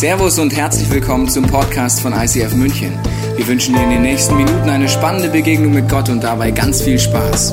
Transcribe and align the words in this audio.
Servus 0.00 0.38
und 0.38 0.56
herzlich 0.56 0.90
willkommen 0.90 1.28
zum 1.28 1.46
Podcast 1.46 2.00
von 2.00 2.14
ICF 2.14 2.54
München. 2.54 2.98
Wir 3.36 3.46
wünschen 3.46 3.74
dir 3.74 3.82
in 3.82 3.90
den 3.90 4.00
nächsten 4.00 4.34
Minuten 4.34 4.70
eine 4.70 4.88
spannende 4.88 5.28
Begegnung 5.28 5.74
mit 5.74 5.90
Gott 5.90 6.08
und 6.08 6.24
dabei 6.24 6.52
ganz 6.52 6.80
viel 6.80 6.98
Spaß. 6.98 7.52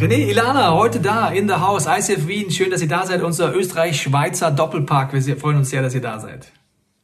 René, 0.00 0.16
Ilana, 0.30 0.74
heute 0.74 0.98
da 0.98 1.28
in 1.28 1.46
der 1.46 1.64
Haus, 1.64 1.86
ICF 1.86 2.26
Wien. 2.26 2.50
Schön, 2.50 2.72
dass 2.72 2.82
ihr 2.82 2.88
da 2.88 3.06
seid. 3.06 3.22
Unser 3.22 3.54
Österreich-Schweizer 3.54 4.50
Doppelpark. 4.50 5.12
Wir 5.12 5.36
freuen 5.36 5.58
uns 5.58 5.70
sehr, 5.70 5.82
dass 5.82 5.94
ihr 5.94 6.00
da 6.00 6.18
seid. 6.18 6.50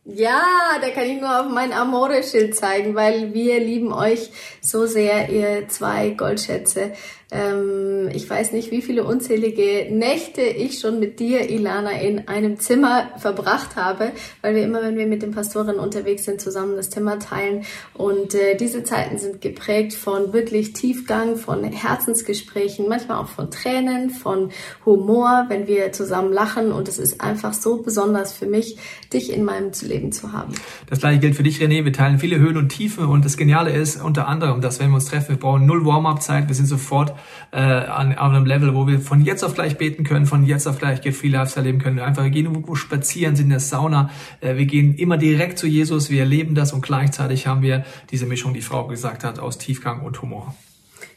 Ja, 0.08 0.40
da 0.80 0.90
kann 0.90 1.04
ich 1.04 1.20
nur 1.20 1.40
auf 1.40 1.46
mein 1.52 1.72
Amore-Schild 1.72 2.54
zeigen, 2.54 2.94
weil 2.94 3.34
wir 3.34 3.58
lieben 3.58 3.92
euch 3.92 4.30
so 4.62 4.86
sehr, 4.86 5.28
ihr 5.30 5.68
zwei 5.68 6.10
Goldschätze. 6.10 6.92
Ähm, 7.32 8.08
ich 8.12 8.30
weiß 8.30 8.52
nicht, 8.52 8.70
wie 8.70 8.82
viele 8.82 9.02
unzählige 9.02 9.88
Nächte 9.90 10.42
ich 10.42 10.78
schon 10.78 11.00
mit 11.00 11.18
dir, 11.18 11.50
Ilana, 11.50 11.90
in 12.00 12.28
einem 12.28 12.60
Zimmer 12.60 13.08
verbracht 13.18 13.74
habe, 13.74 14.12
weil 14.42 14.54
wir 14.54 14.62
immer, 14.62 14.80
wenn 14.80 14.96
wir 14.96 15.08
mit 15.08 15.22
den 15.22 15.32
Pastoren 15.32 15.80
unterwegs 15.80 16.24
sind, 16.24 16.40
zusammen 16.40 16.76
das 16.76 16.88
Zimmer 16.90 17.18
teilen. 17.18 17.64
Und 17.94 18.34
äh, 18.34 18.56
diese 18.56 18.84
Zeiten 18.84 19.18
sind 19.18 19.40
geprägt 19.40 19.94
von 19.94 20.32
wirklich 20.32 20.72
Tiefgang, 20.72 21.36
von 21.36 21.64
Herzensgesprächen, 21.64 22.88
manchmal 22.88 23.18
auch 23.18 23.28
von 23.28 23.50
Tränen, 23.50 24.10
von 24.10 24.50
Humor, 24.84 25.46
wenn 25.48 25.66
wir 25.66 25.90
zusammen 25.90 26.32
lachen. 26.32 26.70
Und 26.70 26.86
es 26.86 26.98
ist 26.98 27.20
einfach 27.20 27.54
so 27.54 27.82
besonders 27.82 28.32
für 28.32 28.46
mich, 28.46 28.78
dich 29.12 29.32
in 29.32 29.42
meinem 29.42 29.72
Leben 29.82 30.12
zu 30.12 30.32
haben. 30.32 30.54
Das 30.88 31.00
gleiche 31.00 31.18
gilt 31.18 31.34
für 31.34 31.42
dich, 31.42 31.60
René. 31.60 31.84
Wir 31.84 31.92
teilen 31.92 32.20
viele 32.20 32.38
Höhen 32.38 32.56
und 32.56 32.68
Tiefen. 32.68 33.06
Und 33.06 33.24
das 33.24 33.36
Geniale 33.36 33.72
ist 33.72 34.00
unter 34.00 34.28
anderem, 34.28 34.60
dass 34.60 34.78
wenn 34.78 34.90
wir 34.90 34.94
uns 34.94 35.06
treffen, 35.06 35.30
wir 35.30 35.36
brauchen 35.38 35.66
null 35.66 35.84
Warm-up-Zeit. 35.84 36.46
Wir 36.46 36.54
sind 36.54 36.66
sofort 36.66 37.15
äh, 37.52 37.58
an, 37.58 38.12
an 38.12 38.34
einem 38.34 38.46
Level, 38.46 38.74
wo 38.74 38.86
wir 38.86 39.00
von 39.00 39.22
jetzt 39.24 39.42
auf 39.44 39.54
gleich 39.54 39.78
beten 39.78 40.04
können, 40.04 40.26
von 40.26 40.44
jetzt 40.44 40.66
auf 40.66 40.78
gleich 40.78 41.00
Get 41.00 41.14
Free 41.14 41.28
Lifestyle 41.28 41.66
leben 41.66 41.78
können. 41.78 41.96
Wir 41.96 42.04
einfach 42.04 42.30
gehen 42.30 42.46
irgendwo 42.46 42.74
spazieren, 42.74 43.36
sind 43.36 43.46
in 43.46 43.50
der 43.50 43.60
Sauna. 43.60 44.10
Äh, 44.40 44.56
wir 44.56 44.66
gehen 44.66 44.94
immer 44.94 45.16
direkt 45.18 45.58
zu 45.58 45.66
Jesus, 45.66 46.10
wir 46.10 46.20
erleben 46.20 46.54
das 46.54 46.72
und 46.72 46.82
gleichzeitig 46.82 47.46
haben 47.46 47.62
wir 47.62 47.84
diese 48.10 48.26
Mischung, 48.26 48.54
die 48.54 48.62
Frau 48.62 48.86
gesagt 48.86 49.24
hat, 49.24 49.38
aus 49.38 49.58
Tiefgang 49.58 50.02
und 50.02 50.20
Humor. 50.22 50.54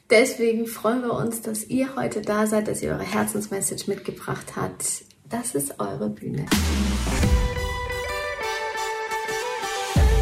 Deswegen 0.09 0.65
freuen 0.65 1.03
wir 1.03 1.13
uns, 1.13 1.43
dass 1.43 1.65
ihr 1.65 1.95
heute 1.95 2.21
da 2.21 2.47
seid, 2.47 2.67
dass 2.67 2.81
ihr 2.81 2.91
eure 2.91 3.03
Herzensmessage 3.03 3.83
mitgebracht 3.87 4.53
habt. 4.55 5.03
Das 5.29 5.53
ist 5.53 5.79
eure 5.79 6.09
Bühne. 6.09 6.45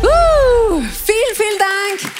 Uh, 0.03 0.81
vielen, 0.81 1.35
vielen 1.35 1.57
Dank. 1.57 2.13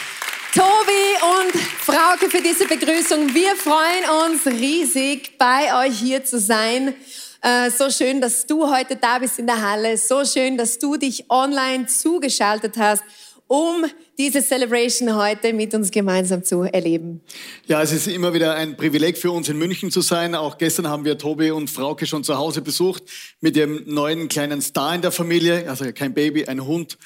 Tobi 0.54 1.08
und 1.22 1.77
Frauke 1.88 2.30
für 2.30 2.42
diese 2.42 2.68
Begrüßung. 2.68 3.34
Wir 3.34 3.56
freuen 3.56 4.26
uns 4.26 4.46
riesig, 4.46 5.38
bei 5.38 5.88
euch 5.88 5.98
hier 5.98 6.22
zu 6.26 6.38
sein. 6.38 6.94
Äh, 7.42 7.72
so 7.72 7.90
schön, 7.90 8.20
dass 8.20 8.46
du 8.46 8.70
heute 8.70 8.98
da 8.98 9.20
bist 9.20 9.40
in 9.40 9.48
der 9.48 9.62
Halle. 9.62 9.98
So 9.98 10.26
schön, 10.26 10.58
dass 10.58 10.80
du 10.80 10.98
dich 10.98 11.30
online 11.30 11.88
zugeschaltet 11.88 12.76
hast 12.76 13.04
um 13.48 13.86
diese 14.18 14.42
Celebration 14.42 15.16
heute 15.16 15.54
mit 15.54 15.74
uns 15.74 15.92
gemeinsam 15.92 16.44
zu 16.44 16.64
erleben. 16.64 17.22
Ja, 17.66 17.82
es 17.82 17.92
ist 17.92 18.08
immer 18.08 18.34
wieder 18.34 18.56
ein 18.56 18.76
Privileg 18.76 19.18
für 19.18 19.32
uns 19.32 19.48
in 19.48 19.58
München 19.58 19.92
zu 19.92 20.02
sein. 20.02 20.36
Auch 20.36 20.58
gestern 20.58 20.88
haben 20.88 21.06
wir 21.06 21.18
Tobi 21.18 21.52
und 21.52 21.70
Frauke 21.70 22.06
schon 22.06 22.24
zu 22.24 22.38
Hause 22.38 22.62
besucht 22.62 23.04
mit 23.40 23.56
ihrem 23.56 23.84
neuen 23.86 24.28
kleinen 24.28 24.62
Star 24.62 24.96
in 24.96 25.02
der 25.02 25.12
Familie. 25.12 25.70
Also 25.70 25.86
kein 25.94 26.14
Baby, 26.14 26.46
ein 26.46 26.66
Hund. 26.66 26.98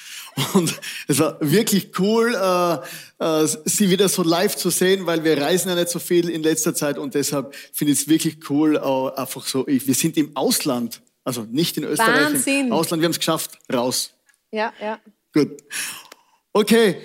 Und 0.54 0.74
es 1.08 1.18
war 1.18 1.36
wirklich 1.40 1.90
cool, 1.98 2.34
äh, 2.34 2.78
äh, 3.22 3.46
sie 3.64 3.90
wieder 3.90 4.08
so 4.08 4.22
live 4.22 4.56
zu 4.56 4.70
sehen, 4.70 5.06
weil 5.06 5.24
wir 5.24 5.40
reisen 5.40 5.68
ja 5.68 5.74
nicht 5.74 5.90
so 5.90 5.98
viel 5.98 6.28
in 6.28 6.42
letzter 6.42 6.74
Zeit 6.74 6.98
und 6.98 7.14
deshalb 7.14 7.54
finde 7.72 7.92
ich 7.92 8.00
es 8.00 8.08
wirklich 8.08 8.50
cool, 8.50 8.76
äh, 8.76 9.20
einfach 9.20 9.46
so, 9.46 9.66
wir 9.66 9.94
sind 9.94 10.16
im 10.16 10.34
Ausland, 10.34 11.02
also 11.22 11.46
nicht 11.50 11.76
in 11.76 11.84
Österreich, 11.84 12.32
Wahnsinn. 12.32 12.66
im 12.66 12.72
Ausland, 12.72 13.00
wir 13.00 13.06
haben 13.06 13.12
es 13.12 13.18
geschafft, 13.18 13.58
raus. 13.72 14.14
Ja, 14.50 14.72
ja. 14.80 14.98
Gut. 15.32 15.62
Okay, 16.54 16.96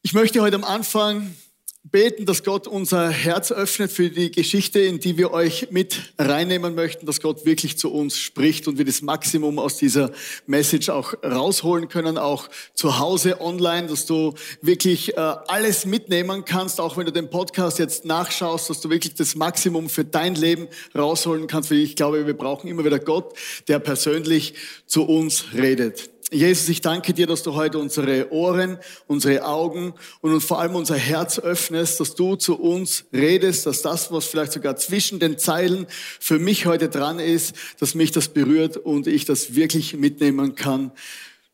ich 0.00 0.14
möchte 0.14 0.40
heute 0.40 0.56
am 0.56 0.64
Anfang 0.64 1.36
beten, 1.82 2.24
dass 2.24 2.42
Gott 2.44 2.66
unser 2.66 3.10
Herz 3.10 3.52
öffnet 3.52 3.92
für 3.92 4.08
die 4.08 4.30
Geschichte, 4.30 4.80
in 4.80 5.00
die 5.00 5.18
wir 5.18 5.32
euch 5.32 5.70
mit 5.70 6.14
reinnehmen 6.16 6.74
möchten, 6.74 7.04
dass 7.04 7.20
Gott 7.20 7.44
wirklich 7.44 7.76
zu 7.76 7.92
uns 7.92 8.16
spricht 8.16 8.68
und 8.68 8.78
wir 8.78 8.86
das 8.86 9.02
Maximum 9.02 9.58
aus 9.58 9.76
dieser 9.76 10.12
Message 10.46 10.88
auch 10.88 11.12
rausholen 11.22 11.90
können, 11.90 12.16
auch 12.16 12.48
zu 12.72 12.98
Hause 12.98 13.42
online, 13.42 13.88
dass 13.88 14.06
du 14.06 14.32
wirklich 14.62 15.14
äh, 15.14 15.20
alles 15.20 15.84
mitnehmen 15.84 16.46
kannst, 16.46 16.80
auch 16.80 16.96
wenn 16.96 17.04
du 17.04 17.12
den 17.12 17.28
Podcast 17.28 17.78
jetzt 17.78 18.06
nachschaust, 18.06 18.70
dass 18.70 18.80
du 18.80 18.88
wirklich 18.88 19.12
das 19.12 19.34
Maximum 19.34 19.90
für 19.90 20.06
dein 20.06 20.36
Leben 20.36 20.68
rausholen 20.94 21.48
kannst, 21.48 21.70
weil 21.70 21.80
ich 21.80 21.96
glaube, 21.96 22.26
wir 22.26 22.36
brauchen 22.36 22.66
immer 22.68 22.86
wieder 22.86 22.98
Gott, 22.98 23.34
der 23.68 23.78
persönlich 23.78 24.54
zu 24.86 25.04
uns 25.04 25.52
redet. 25.52 26.11
Jesus, 26.32 26.70
ich 26.70 26.80
danke 26.80 27.12
dir, 27.12 27.26
dass 27.26 27.42
du 27.42 27.54
heute 27.54 27.78
unsere 27.78 28.32
Ohren, 28.32 28.78
unsere 29.06 29.44
Augen 29.44 29.92
und 30.22 30.40
vor 30.40 30.60
allem 30.60 30.74
unser 30.74 30.96
Herz 30.96 31.38
öffnest, 31.38 32.00
dass 32.00 32.14
du 32.14 32.36
zu 32.36 32.58
uns 32.58 33.04
redest, 33.12 33.66
dass 33.66 33.82
das, 33.82 34.10
was 34.10 34.24
vielleicht 34.24 34.52
sogar 34.52 34.76
zwischen 34.76 35.18
den 35.18 35.36
Zeilen 35.36 35.86
für 35.90 36.38
mich 36.38 36.64
heute 36.64 36.88
dran 36.88 37.18
ist, 37.18 37.54
dass 37.80 37.94
mich 37.94 38.12
das 38.12 38.28
berührt 38.28 38.78
und 38.78 39.06
ich 39.06 39.26
das 39.26 39.56
wirklich 39.56 39.94
mitnehmen 39.94 40.54
kann 40.54 40.92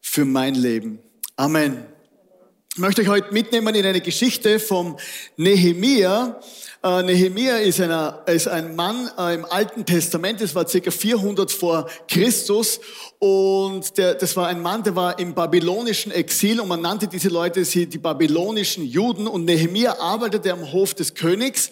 für 0.00 0.25
mein 0.25 0.55
Leben. 0.55 1.00
Amen. 1.34 1.84
Ich 2.75 2.78
möchte 2.78 3.03
euch 3.03 3.09
heute 3.09 3.34
mitnehmen 3.34 3.75
in 3.75 3.84
eine 3.84 4.00
Geschichte 4.00 4.60
vom 4.60 4.97
Nehemia. 5.37 6.39
Äh, 6.81 7.03
Nehemia 7.03 7.56
ist, 7.56 7.81
einer, 7.81 8.22
ist 8.27 8.47
ein 8.47 8.77
Mann 8.77 9.11
äh, 9.19 9.34
im 9.34 9.44
Alten 9.44 9.84
Testament, 9.84 10.41
das 10.41 10.55
war 10.55 10.69
circa 10.69 10.93
400 10.93 11.50
vor 11.50 11.89
Christus. 12.06 12.78
Und 13.19 13.99
der, 13.99 14.15
das 14.15 14.37
war 14.37 14.47
ein 14.47 14.62
Mann, 14.62 14.84
der 14.84 14.94
war 14.94 15.19
im 15.19 15.34
babylonischen 15.34 16.12
Exil 16.12 16.61
und 16.61 16.69
man 16.69 16.81
nannte 16.81 17.09
diese 17.09 17.31
Leute 17.31 17.65
sie 17.65 17.87
die 17.87 17.99
babylonischen 17.99 18.84
Juden. 18.84 19.27
Und 19.27 19.44
Nehemia 19.44 19.99
arbeitete 19.99 20.53
am 20.53 20.71
Hof 20.71 20.94
des 20.94 21.15
Königs 21.15 21.71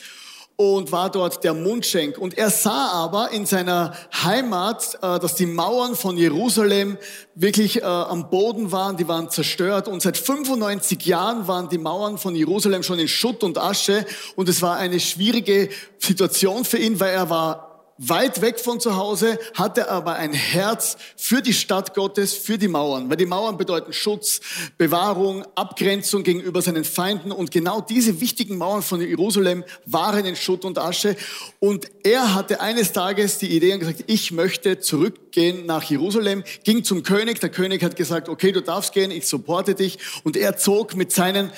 und 0.57 0.91
war 0.91 1.11
dort 1.11 1.45
der 1.45 1.53
Mundschenk. 1.53 2.17
Und 2.17 2.37
er 2.39 2.49
sah 2.49 2.89
aber 2.89 3.31
in 3.31 3.45
seiner 3.45 3.95
Heimat, 4.23 4.99
äh, 5.03 5.19
dass 5.19 5.35
die 5.35 5.47
Mauern 5.47 5.95
von 5.95 6.17
Jerusalem 6.17 6.97
wirklich 7.35 7.83
äh, 7.83 7.85
am 7.85 8.31
Boden 8.31 8.73
waren, 8.73 8.97
die 8.97 9.07
waren 9.07 9.29
zerstört. 9.29 9.87
Und 9.87 10.01
seit 10.01 10.17
95 10.17 11.05
Jahren 11.05 11.47
waren 11.47 11.69
die 11.69 11.79
Mauern 11.79 12.17
von 12.17 12.35
Jerusalem 12.35 12.83
schon 12.83 12.99
in 12.99 13.09
Schutt 13.09 13.45
und 13.45 13.59
Asche. 13.59 14.07
Und 14.35 14.49
es 14.49 14.63
war 14.63 14.77
eine 14.79 14.99
schwierige 14.99 15.69
Situation 15.99 16.65
für 16.65 16.79
ihn, 16.79 16.99
weil 17.01 17.13
er 17.13 17.29
war 17.29 17.66
weit 17.99 18.41
weg 18.41 18.61
von 18.61 18.81
zu 18.81 18.97
Hause, 18.97 19.39
hatte 19.55 19.91
aber 19.91 20.17
ein 20.17 20.33
Herz 20.33 20.97
für 21.17 21.43
die 21.43 21.53
Stadt 21.53 21.95
Gottes, 21.95 22.35
für 22.35 22.59
die 22.59 22.69
Mauern. 22.69 23.09
Weil 23.09 23.17
die 23.17 23.27
Mauern 23.27 23.57
bedeuten 23.57 23.93
Schutz, 23.93 24.41
Bewahrung, 24.79 25.45
Abgrenzung 25.55 26.23
gegenüber 26.23 26.63
seinen 26.63 26.85
Feinden. 26.85 27.33
Und 27.33 27.51
genau 27.51 27.81
diese 27.81 28.21
wichtigen 28.21 28.59
Mauern 28.59 28.83
von 28.83 29.01
Jerusalem 29.01 29.65
waren 29.87 30.25
in 30.25 30.37
Schutt 30.37 30.65
und 30.65 30.79
Asche. 30.79 31.17
Und 31.59 31.89
er 32.05 32.35
hatte 32.35 32.61
eines 32.61 32.93
Tages 32.93 33.39
die 33.39 33.57
Idee 33.57 33.75
und 33.75 33.81
gesagt, 33.81 34.05
ich 34.07 34.33
möchte 34.33 34.79
zurückgehen 34.79 35.67
nach 35.67 35.83
Jerusalem, 35.85 36.45
ging 36.65 36.85
zum 36.85 37.03
König. 37.03 37.41
Der 37.41 37.51
König 37.51 37.83
hat 37.83 37.97
gesagt, 37.97 38.29
okay, 38.29 38.53
du 38.53 38.63
darfst 38.63 38.93
gehen, 38.93 39.11
ich 39.11 39.27
supporte 39.27 39.75
dich. 39.75 39.99
Und 40.25 40.37
er 40.37 40.57
zog 40.57 40.95
mit 40.95 41.13
seinen 41.13 41.51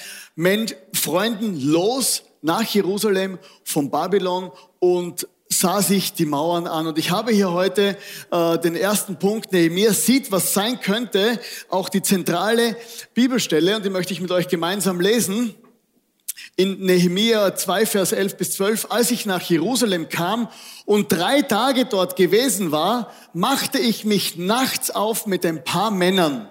Freunden 0.93 1.60
los 1.60 2.22
nach 2.43 2.62
Jerusalem 2.62 3.38
von 3.65 3.91
Babylon 3.91 4.53
und 4.78 5.27
sah 5.48 5.82
sich 5.82 6.12
die 6.12 6.26
Mauern 6.26 6.66
an. 6.66 6.86
Und 6.86 6.98
ich 6.98 7.10
habe 7.10 7.32
hier 7.32 7.53
heute 7.53 7.97
äh, 8.31 8.59
den 8.59 8.76
ersten 8.76 9.19
Punkt, 9.19 9.53
Nehemiah 9.53 9.92
sieht, 9.92 10.31
was 10.31 10.53
sein 10.53 10.81
könnte, 10.81 11.41
auch 11.69 11.88
die 11.88 12.03
zentrale 12.03 12.76
Bibelstelle, 13.14 13.76
und 13.76 13.84
die 13.84 13.91
möchte 13.91 14.12
ich 14.12 14.20
mit 14.20 14.31
euch 14.31 14.48
gemeinsam 14.48 15.00
lesen. 15.00 15.54
In 16.56 16.81
Nehemiah 16.81 17.54
2, 17.54 17.86
Vers 17.86 18.12
11 18.12 18.36
bis 18.36 18.53
12, 18.53 18.86
als 18.91 19.10
ich 19.10 19.26
nach 19.26 19.42
Jerusalem 19.42 20.09
kam 20.09 20.48
und 20.86 21.12
drei 21.12 21.42
Tage 21.42 21.84
dort 21.84 22.16
gewesen 22.16 22.72
war, 22.72 23.12
machte 23.33 23.78
ich 23.78 24.04
mich 24.04 24.36
nachts 24.36 24.91
auf 24.91 25.27
mit 25.27 25.47
ein 25.47 25.62
paar 25.62 25.91
Männern. 25.91 26.48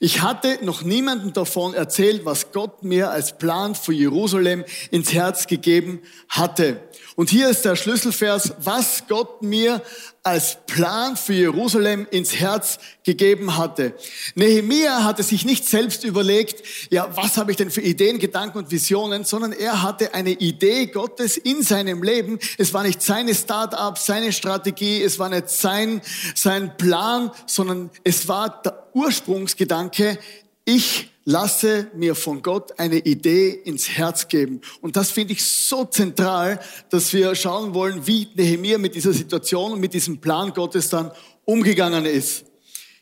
Ich 0.00 0.22
hatte 0.22 0.60
noch 0.62 0.82
niemandem 0.82 1.32
davon 1.32 1.74
erzählt, 1.74 2.24
was 2.24 2.52
Gott 2.52 2.84
mir 2.84 3.10
als 3.10 3.36
Plan 3.36 3.74
für 3.74 3.92
Jerusalem 3.92 4.64
ins 4.92 5.12
Herz 5.12 5.48
gegeben 5.48 6.02
hatte. 6.28 6.80
Und 7.16 7.30
hier 7.30 7.48
ist 7.48 7.64
der 7.64 7.74
Schlüsselvers, 7.74 8.54
was 8.60 9.08
Gott 9.08 9.42
mir 9.42 9.82
als 10.22 10.58
Plan 10.66 11.16
für 11.16 11.32
Jerusalem 11.32 12.06
ins 12.10 12.34
Herz 12.34 12.78
gegeben 13.04 13.56
hatte. 13.56 13.94
Nehemia 14.34 15.04
hatte 15.04 15.22
sich 15.22 15.44
nicht 15.44 15.64
selbst 15.66 16.04
überlegt, 16.04 16.62
ja, 16.90 17.16
was 17.16 17.36
habe 17.36 17.50
ich 17.50 17.56
denn 17.56 17.70
für 17.70 17.80
Ideen, 17.80 18.18
Gedanken 18.18 18.58
und 18.58 18.70
Visionen, 18.70 19.24
sondern 19.24 19.52
er 19.52 19.82
hatte 19.82 20.14
eine 20.14 20.30
Idee 20.30 20.86
Gottes 20.86 21.36
in 21.36 21.62
seinem 21.62 22.02
Leben. 22.02 22.38
Es 22.58 22.74
war 22.74 22.82
nicht 22.82 23.02
seine 23.02 23.34
Start-up, 23.34 23.98
seine 23.98 24.32
Strategie, 24.32 25.02
es 25.02 25.18
war 25.18 25.28
nicht 25.28 25.48
sein, 25.48 26.02
sein 26.34 26.76
Plan, 26.76 27.30
sondern 27.46 27.90
es 28.04 28.28
war 28.28 28.62
der 28.62 28.88
Ursprungsgedanke, 28.92 30.18
ich 30.64 31.07
lasse 31.28 31.88
mir 31.94 32.14
von 32.14 32.40
Gott 32.40 32.80
eine 32.80 33.00
Idee 33.00 33.50
ins 33.50 33.86
Herz 33.86 34.28
geben. 34.28 34.62
Und 34.80 34.96
das 34.96 35.10
finde 35.10 35.34
ich 35.34 35.44
so 35.44 35.84
zentral, 35.84 36.58
dass 36.88 37.12
wir 37.12 37.34
schauen 37.34 37.74
wollen, 37.74 38.06
wie 38.06 38.28
Nehemiah 38.34 38.78
mit 38.78 38.94
dieser 38.94 39.12
Situation 39.12 39.72
und 39.72 39.80
mit 39.80 39.92
diesem 39.92 40.22
Plan 40.22 40.54
Gottes 40.54 40.88
dann 40.88 41.10
umgegangen 41.44 42.06
ist. 42.06 42.46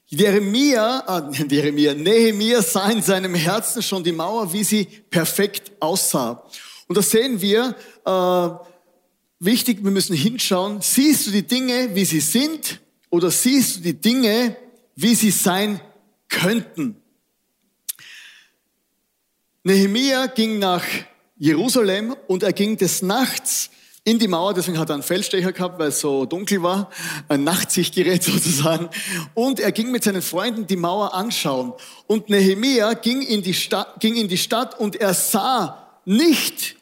Jeremia, 0.09 1.31
äh, 1.31 1.47
Jeremia, 1.49 1.95
Nehemiah 1.95 2.63
sah 2.63 2.91
in 2.91 3.01
seinem 3.01 3.37
Herzen 3.37 3.81
schon 3.81 4.03
die 4.03 4.11
Mauer, 4.11 4.53
wie 4.53 4.65
sie 4.65 4.87
perfekt 5.09 5.71
aussah. 5.79 6.43
Und 6.89 6.99
das 6.99 7.11
sehen 7.11 7.41
wir, 7.41 7.77
äh, 8.05 8.49
wichtig, 9.39 9.85
wir 9.85 9.93
müssen 9.93 10.17
hinschauen, 10.17 10.81
siehst 10.81 11.29
du 11.29 11.31
die 11.31 11.47
Dinge, 11.47 11.95
wie 11.95 12.05
sie 12.05 12.21
sind, 12.21 12.81
oder 13.09 13.31
siehst 13.31 13.77
du 13.77 13.81
die 13.83 14.01
Dinge, 14.01 14.57
wie 14.97 15.15
sie 15.15 15.31
sein 15.31 15.81
könnten? 16.29 17.01
Nehemia 19.67 20.27
ging 20.27 20.61
nach 20.61 20.85
Jerusalem 21.37 22.15
und 22.29 22.45
er 22.45 22.53
ging 22.53 22.77
des 22.77 23.03
Nachts 23.03 23.69
in 24.05 24.21
die 24.21 24.29
Mauer, 24.29 24.55
deswegen 24.55 24.79
hat 24.79 24.91
er 24.91 24.95
einen 24.95 25.03
Feldstecher 25.03 25.51
gehabt, 25.51 25.81
weil 25.81 25.89
es 25.89 25.99
so 25.99 26.25
dunkel 26.25 26.63
war, 26.63 26.89
ein 27.27 27.43
Nachtsichtgerät 27.43 28.23
sozusagen. 28.23 28.89
Und 29.35 29.59
er 29.59 29.73
ging 29.73 29.91
mit 29.91 30.05
seinen 30.05 30.23
Freunden 30.23 30.69
die 30.69 30.77
Mauer 30.77 31.15
anschauen. 31.15 31.73
Und 32.07 32.29
Nehemia 32.29 32.93
ging 32.93 33.23
in 33.23 33.43
die 33.43 33.55
Stadt, 33.55 33.99
ging 33.99 34.15
in 34.15 34.29
die 34.29 34.39
Stadt 34.39 34.79
und 34.79 34.95
er 34.95 35.15
sah 35.15 35.99
nicht 36.05 36.77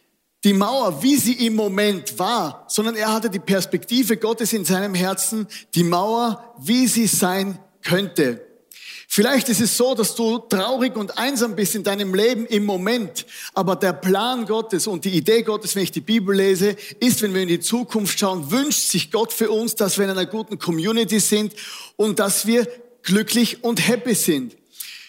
die 0.45 0.53
Mauer, 0.53 1.03
wie 1.03 1.17
sie 1.17 1.47
im 1.47 1.55
Moment 1.55 2.19
war, 2.19 2.67
sondern 2.69 2.97
er 2.97 3.15
hatte 3.15 3.31
die 3.31 3.39
Perspektive 3.39 4.19
Gottes 4.19 4.53
in 4.53 4.67
seinem 4.67 4.95
Herzen, 4.95 5.47
die 5.75 5.85
Mauer, 5.85 6.55
wie 6.61 6.87
sie 6.87 7.07
sein 7.07 7.59
könnte. 7.81 8.43
Vielleicht 9.17 9.49
ist 9.49 9.61
es 9.61 9.77
so, 9.77 9.95
dass 9.95 10.17
du 10.17 10.39
traurig 10.39 10.97
und 10.97 11.17
einsam 11.17 11.55
bist 11.55 11.77
in 11.77 11.85
deinem 11.85 12.17
Leben 12.17 12.47
im 12.47 12.65
Moment, 12.65 13.27
aber 13.53 13.77
der 13.77 13.93
Plan 13.93 14.45
Gottes 14.45 14.89
und 14.89 15.05
die 15.05 15.11
Idee 15.11 15.43
Gottes, 15.43 15.77
wenn 15.77 15.85
ich 15.85 15.93
die 15.93 16.01
Bibel 16.01 16.35
lese, 16.35 16.75
ist, 16.99 17.23
wenn 17.23 17.33
wir 17.33 17.43
in 17.43 17.47
die 17.47 17.61
Zukunft 17.61 18.19
schauen, 18.19 18.51
wünscht 18.51 18.91
sich 18.91 19.13
Gott 19.13 19.33
für 19.33 19.53
uns, 19.53 19.77
dass 19.77 19.99
wir 19.99 20.05
in 20.07 20.11
einer 20.11 20.27
guten 20.27 20.59
Community 20.59 21.21
sind 21.21 21.55
und 21.95 22.19
dass 22.19 22.49
wir 22.49 22.67
glücklich 23.05 23.63
und 23.63 23.87
happy 23.87 24.17
sind. 24.17 24.57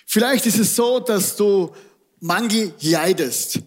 Vielleicht 0.05 0.45
ist 0.45 0.59
es 0.59 0.75
so, 0.75 0.99
dass 0.99 1.35
du 1.35 1.71
Mangel 2.19 2.75
leidest. 2.81 3.61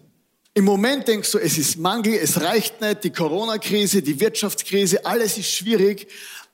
Im 0.53 0.63
Moment 0.63 1.05
denkst 1.09 1.33
du, 1.33 1.37
es 1.37 1.57
ist 1.57 1.77
Mangel, 1.77 2.13
es 2.13 2.39
reicht 2.39 2.79
nicht, 2.79 3.03
die 3.03 3.11
Corona-Krise, 3.11 4.01
die 4.01 4.17
Wirtschaftskrise, 4.17 5.05
alles 5.05 5.37
ist 5.37 5.51
schwierig. 5.51 6.07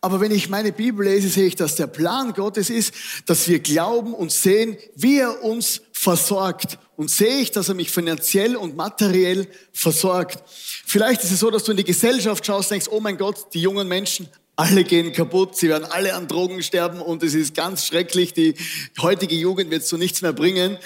Aber 0.05 0.21
wenn 0.21 0.29
ich 0.29 0.49
meine 0.49 0.71
Bibel 0.71 1.03
lese, 1.03 1.29
sehe 1.29 1.47
ich, 1.47 1.55
dass 1.55 1.77
der 1.77 1.87
Plan 1.87 2.33
Gottes 2.33 2.69
ist, 2.69 2.93
dass 3.25 3.47
wir 3.47 3.57
glauben 3.57 4.13
und 4.13 4.31
sehen, 4.31 4.77
wie 4.95 5.17
er 5.17 5.43
uns 5.43 5.81
versorgt. 5.93 6.77
Und 6.95 7.09
sehe 7.09 7.39
ich, 7.39 7.49
dass 7.49 7.69
er 7.69 7.73
mich 7.73 7.89
finanziell 7.89 8.55
und 8.55 8.75
materiell 8.75 9.47
versorgt. 9.73 10.43
Vielleicht 10.85 11.23
ist 11.23 11.31
es 11.31 11.39
so, 11.39 11.49
dass 11.49 11.63
du 11.63 11.71
in 11.71 11.77
die 11.77 11.83
Gesellschaft 11.83 12.45
schaust, 12.45 12.69
denkst, 12.69 12.85
oh 12.91 12.99
mein 12.99 13.17
Gott, 13.17 13.51
die 13.55 13.61
jungen 13.61 13.87
Menschen, 13.87 14.29
alle 14.55 14.83
gehen 14.83 15.11
kaputt, 15.11 15.57
sie 15.57 15.69
werden 15.69 15.85
alle 15.89 16.13
an 16.13 16.27
Drogen 16.27 16.61
sterben 16.61 17.01
und 17.01 17.23
es 17.23 17.33
ist 17.33 17.55
ganz 17.55 17.87
schrecklich, 17.87 18.31
die 18.31 18.53
heutige 19.01 19.33
Jugend 19.33 19.71
wird 19.71 19.87
zu 19.87 19.97
nichts 19.97 20.21
mehr 20.21 20.33
bringen. 20.33 20.77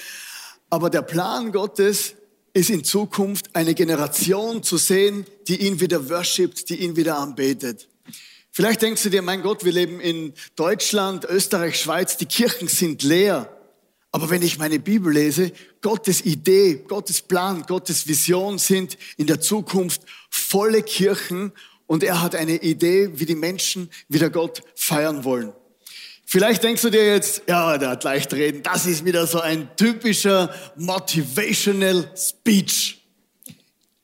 Aber 0.70 0.90
der 0.90 1.02
Plan 1.02 1.52
Gottes 1.52 2.14
ist 2.54 2.70
in 2.70 2.86
Zukunft 2.86 3.54
eine 3.54 3.74
Generation 3.74 4.64
zu 4.64 4.78
sehen, 4.78 5.26
die 5.50 5.68
ihn 5.68 5.82
wieder 5.82 6.10
worshipt, 6.10 6.70
die 6.70 6.78
ihn 6.78 6.96
wieder 6.96 7.18
anbetet. 7.18 7.90
Vielleicht 8.60 8.82
denkst 8.82 9.04
du 9.04 9.10
dir, 9.10 9.22
mein 9.22 9.42
Gott, 9.42 9.64
wir 9.64 9.72
leben 9.72 10.02
in 10.02 10.34
Deutschland, 10.58 11.24
Österreich, 11.24 11.80
Schweiz, 11.80 12.18
die 12.18 12.26
Kirchen 12.26 12.68
sind 12.68 13.04
leer. 13.04 13.50
Aber 14.12 14.30
wenn 14.30 14.42
ich 14.42 14.58
meine 14.58 14.80
Bibel 14.80 15.14
lese, 15.14 15.54
Gottes 15.80 16.26
Idee, 16.26 16.84
Gottes 16.86 17.22
Plan, 17.22 17.64
Gottes 17.66 18.06
Vision 18.06 18.58
sind 18.58 18.98
in 19.16 19.28
der 19.28 19.40
Zukunft 19.40 20.02
volle 20.30 20.84
Kirchen 20.84 21.54
und 21.88 22.04
er 22.04 22.22
hat 22.22 22.36
eine 22.36 22.62
Idee, 22.62 23.12
wie 23.14 23.26
die 23.26 23.36
Menschen 23.36 23.90
wieder 24.10 24.30
Gott 24.30 24.62
feiern 24.76 25.24
wollen. 25.24 25.54
Vielleicht 26.26 26.62
denkst 26.62 26.82
du 26.82 26.90
dir 26.90 27.06
jetzt, 27.06 27.44
ja, 27.48 27.78
der 27.78 27.92
hat 27.92 28.04
leicht 28.04 28.34
reden, 28.34 28.62
das 28.62 28.86
ist 28.86 29.06
wieder 29.06 29.26
so 29.26 29.40
ein 29.40 29.74
typischer 29.78 30.54
motivational 30.76 32.12
speech. 32.14 32.99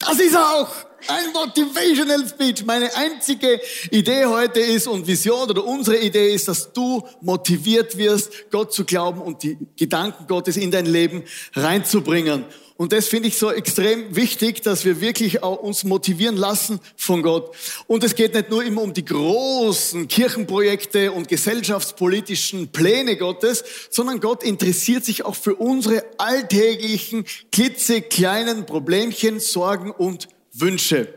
Das 0.05 0.19
ist 0.19 0.37
auch. 0.37 0.67
Ein 1.07 1.33
Motivational 1.33 2.27
Speech. 2.27 2.65
Meine 2.65 2.95
einzige 2.95 3.59
Idee 3.91 4.25
heute 4.25 4.59
ist 4.59 4.87
und 4.87 5.05
Vision 5.05 5.49
oder 5.49 5.63
unsere 5.63 5.97
Idee 5.97 6.33
ist, 6.33 6.47
dass 6.47 6.71
du 6.73 7.03
motiviert 7.21 7.97
wirst, 7.97 8.49
Gott 8.49 8.73
zu 8.73 8.85
glauben 8.85 9.21
und 9.21 9.43
die 9.43 9.57
Gedanken 9.77 10.25
Gottes 10.27 10.57
in 10.57 10.71
dein 10.71 10.85
Leben 10.85 11.23
reinzubringen. 11.53 12.45
Und 12.77 12.91
das 12.91 13.07
finde 13.07 13.29
ich 13.29 13.37
so 13.37 13.51
extrem 13.51 14.17
wichtig, 14.17 14.61
dass 14.61 14.83
wir 14.83 14.99
wirklich 14.99 15.43
auch 15.43 15.59
uns 15.59 15.85
motivieren 15.85 16.35
lassen 16.35 16.81
von 16.97 17.23
Gott. 17.23 17.55
Und 17.87 18.03
es 18.03 18.15
geht 18.15 18.33
nicht 18.33 18.49
nur 18.49 18.65
immer 18.65 18.81
um 18.81 18.93
die 18.93 19.05
großen 19.05 20.09
Kirchenprojekte 20.09 21.13
und 21.13 21.29
gesellschaftspolitischen 21.29 22.73
Pläne 22.73 23.15
Gottes, 23.15 23.63
sondern 23.89 24.19
Gott 24.19 24.43
interessiert 24.43 25.05
sich 25.05 25.23
auch 25.23 25.35
für 25.35 25.55
unsere 25.55 26.03
alltäglichen, 26.17 27.25
klitzekleinen 27.53 28.65
Problemchen, 28.65 29.39
Sorgen 29.39 29.91
und 29.91 30.27
Wünsche. 30.51 31.07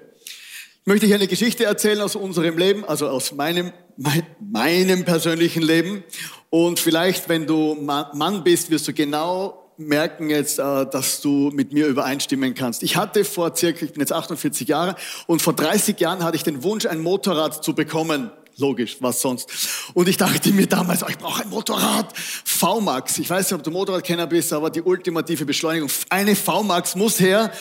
Ich 0.80 0.86
möchte 0.86 1.06
euch 1.06 1.14
eine 1.14 1.26
Geschichte 1.26 1.64
erzählen 1.64 2.00
aus 2.00 2.14
unserem 2.14 2.56
Leben, 2.56 2.84
also 2.84 3.08
aus 3.08 3.32
meinem, 3.32 3.72
mein, 3.96 4.24
meinem 4.40 5.04
persönlichen 5.04 5.62
Leben. 5.62 6.04
Und 6.50 6.78
vielleicht, 6.78 7.28
wenn 7.28 7.48
du 7.48 7.74
Mann 7.74 8.44
bist, 8.44 8.70
wirst 8.70 8.86
du 8.86 8.92
genau 8.92 9.67
merken 9.78 10.28
jetzt, 10.28 10.58
äh, 10.58 10.86
dass 10.86 11.20
du 11.20 11.50
mit 11.54 11.72
mir 11.72 11.86
übereinstimmen 11.86 12.54
kannst. 12.54 12.82
Ich 12.82 12.96
hatte 12.96 13.24
vor 13.24 13.54
circa, 13.56 13.84
ich 13.84 13.92
bin 13.92 14.00
jetzt 14.00 14.12
48 14.12 14.68
Jahre, 14.68 14.96
und 15.26 15.40
vor 15.40 15.52
30 15.54 15.98
Jahren 16.00 16.24
hatte 16.24 16.36
ich 16.36 16.42
den 16.42 16.62
Wunsch, 16.62 16.84
ein 16.86 17.00
Motorrad 17.00 17.64
zu 17.64 17.74
bekommen. 17.74 18.30
Logisch, 18.56 18.96
was 18.98 19.20
sonst. 19.20 19.48
Und 19.94 20.08
ich 20.08 20.16
dachte 20.16 20.50
mir 20.50 20.66
damals, 20.66 21.04
oh, 21.04 21.06
ich 21.08 21.18
brauche 21.18 21.44
ein 21.44 21.48
Motorrad. 21.48 22.12
VMAX. 22.16 23.18
Ich 23.18 23.30
weiß 23.30 23.48
nicht, 23.50 23.56
ob 23.56 23.62
du 23.62 23.70
Motorradkenner 23.70 24.26
bist, 24.26 24.52
aber 24.52 24.68
die 24.70 24.82
ultimative 24.82 25.44
Beschleunigung. 25.44 25.88
Eine 26.10 26.34
VMAX 26.34 26.96
muss 26.96 27.20
her. 27.20 27.52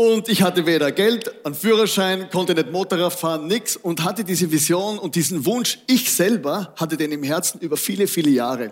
Und 0.00 0.28
ich 0.28 0.42
hatte 0.42 0.64
weder 0.64 0.92
Geld, 0.92 1.44
einen 1.44 1.56
Führerschein, 1.56 2.30
konnte 2.30 2.54
nicht 2.54 2.70
Motorrad 2.70 3.14
fahren, 3.14 3.48
nix 3.48 3.76
und 3.76 4.04
hatte 4.04 4.22
diese 4.22 4.48
Vision 4.48 4.96
und 4.96 5.16
diesen 5.16 5.44
Wunsch. 5.44 5.80
Ich 5.88 6.12
selber 6.14 6.72
hatte 6.76 6.96
den 6.96 7.10
im 7.10 7.24
Herzen 7.24 7.58
über 7.58 7.76
viele, 7.76 8.06
viele 8.06 8.30
Jahre. 8.30 8.70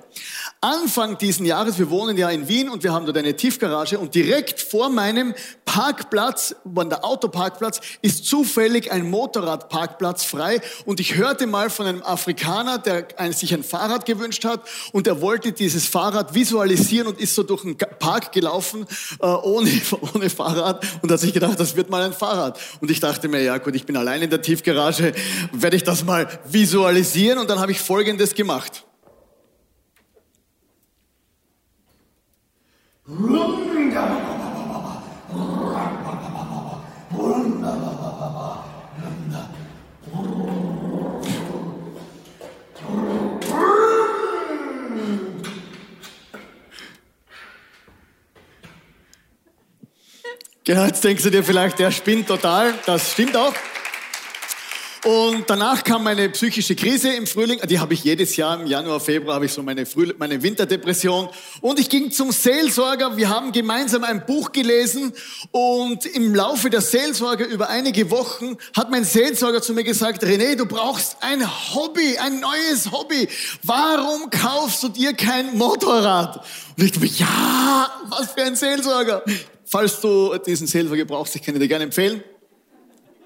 Anfang 0.61 1.19
diesen 1.19 1.45
Jahres, 1.45 1.81
wir 1.81 1.91
wohnen 1.91 2.17
ja 2.17 2.31
in 2.31 2.47
Wien 2.47 2.69
und 2.69 2.85
wir 2.85 2.93
haben 2.93 3.07
dort 3.07 3.19
eine 3.19 3.35
Tiefgarage 3.35 3.99
und 3.99 4.15
direkt 4.15 4.61
vor 4.61 4.89
meinem 4.89 5.35
Parkplatz, 5.65 6.55
an 6.77 6.91
der 6.91 7.05
Autoparkplatz, 7.05 7.81
ist 8.03 8.25
zufällig 8.27 8.93
ein 8.93 9.11
Motorradparkplatz 9.11 10.23
frei 10.23 10.61
und 10.85 11.01
ich 11.01 11.17
hörte 11.17 11.49
mal 11.49 11.71
von 11.71 11.87
einem 11.87 12.03
Afrikaner, 12.05 12.79
der 12.79 13.09
sich 13.33 13.53
ein 13.53 13.65
Fahrrad 13.65 14.07
gewünscht 14.07 14.45
hat 14.45 14.61
und 14.93 15.09
er 15.09 15.21
wollte 15.21 15.51
dieses 15.51 15.87
Fahrrad 15.87 16.35
visualisieren 16.35 17.09
und 17.09 17.21
ist 17.21 17.35
so 17.35 17.43
durch 17.43 17.63
den 17.63 17.77
Park 17.77 18.31
gelaufen, 18.31 18.87
äh, 19.21 19.27
ohne, 19.27 19.69
ohne 20.15 20.31
Fahrrad 20.31 20.87
und 21.03 21.16
hat 21.17 21.23
sich 21.23 21.33
gedacht, 21.33 21.59
das 21.59 21.77
wird 21.77 21.89
mal 21.89 22.03
ein 22.03 22.13
Fahrrad. 22.13 22.61
Und 22.81 22.91
ich 22.91 23.01
dachte 23.01 23.29
mir, 23.29 23.43
ja 23.43 23.57
gut, 23.57 23.75
ich 23.75 23.87
bin 23.87 23.97
allein 23.97 24.21
in 24.21 24.29
der 24.29 24.43
Tiefgarage, 24.43 25.15
werde 25.53 25.77
ich 25.77 25.83
das 25.83 26.05
mal 26.05 26.29
visualisieren 26.45 27.39
und 27.39 27.49
dann 27.49 27.59
habe 27.59 27.73
ich 27.73 27.81
Folgendes 27.81 28.35
gemacht. 28.35 28.85
Genau, 50.67 50.85
jetzt 50.85 51.05
denkst 51.05 51.23
du 51.23 51.31
dir 51.31 51.45
vielleicht, 51.45 51.79
der 51.79 51.93
spinnt 51.93 52.27
total. 52.27 52.75
Das 52.87 53.13
stimmt 53.13 53.37
auch. 53.37 53.55
Und 55.05 55.49
danach 55.49 55.85
kam 55.85 56.03
meine 56.03 56.29
psychische 56.31 56.75
Krise 56.75 57.13
im 57.13 57.29
Frühling. 57.29 57.61
Die 57.69 57.79
habe 57.79 57.95
ich 57.95 58.03
jedes 58.03 58.35
Jahr 58.35 58.61
im 58.61 58.67
Januar, 58.67 58.99
Februar 58.99 59.37
habe 59.37 59.47
ich 59.47 59.53
so 59.53 59.63
meine, 59.63 59.87
Früh 59.87 60.13
meine 60.19 60.43
Winterdepression. 60.43 61.29
Und 61.61 61.79
ich 61.79 61.89
ging 61.89 62.11
zum 62.11 62.33
Seelsorger. 62.33 63.17
Wir 63.17 63.29
haben 63.29 63.53
gemeinsam 63.53 64.03
ein 64.03 64.27
Buch 64.27 64.51
gelesen. 64.51 65.13
Und 65.53 66.05
im 66.05 66.35
Laufe 66.35 66.69
der 66.69 66.81
Seelsorge 66.81 67.45
über 67.45 67.69
einige 67.69 68.11
Wochen 68.11 68.57
hat 68.77 68.91
mein 68.91 69.05
Seelsorger 69.05 69.63
zu 69.63 69.73
mir 69.73 69.85
gesagt, 69.85 70.25
René, 70.25 70.57
du 70.57 70.67
brauchst 70.67 71.19
ein 71.21 71.47
Hobby, 71.77 72.19
ein 72.19 72.41
neues 72.41 72.91
Hobby. 72.91 73.29
Warum 73.63 74.31
kaufst 74.31 74.83
du 74.83 74.89
dir 74.89 75.13
kein 75.13 75.57
Motorrad? 75.57 76.45
Und 76.77 76.85
ich 76.85 76.91
dachte, 76.91 77.07
ja, 77.07 77.89
was 78.09 78.33
für 78.33 78.43
ein 78.43 78.57
Seelsorger. 78.57 79.23
Falls 79.67 80.01
du 80.01 80.37
diesen 80.39 80.67
Seelsorger 80.67 81.05
brauchst, 81.05 81.35
ich 81.35 81.43
kann 81.43 81.59
dir 81.59 81.69
gerne 81.69 81.85
empfehlen. 81.85 82.23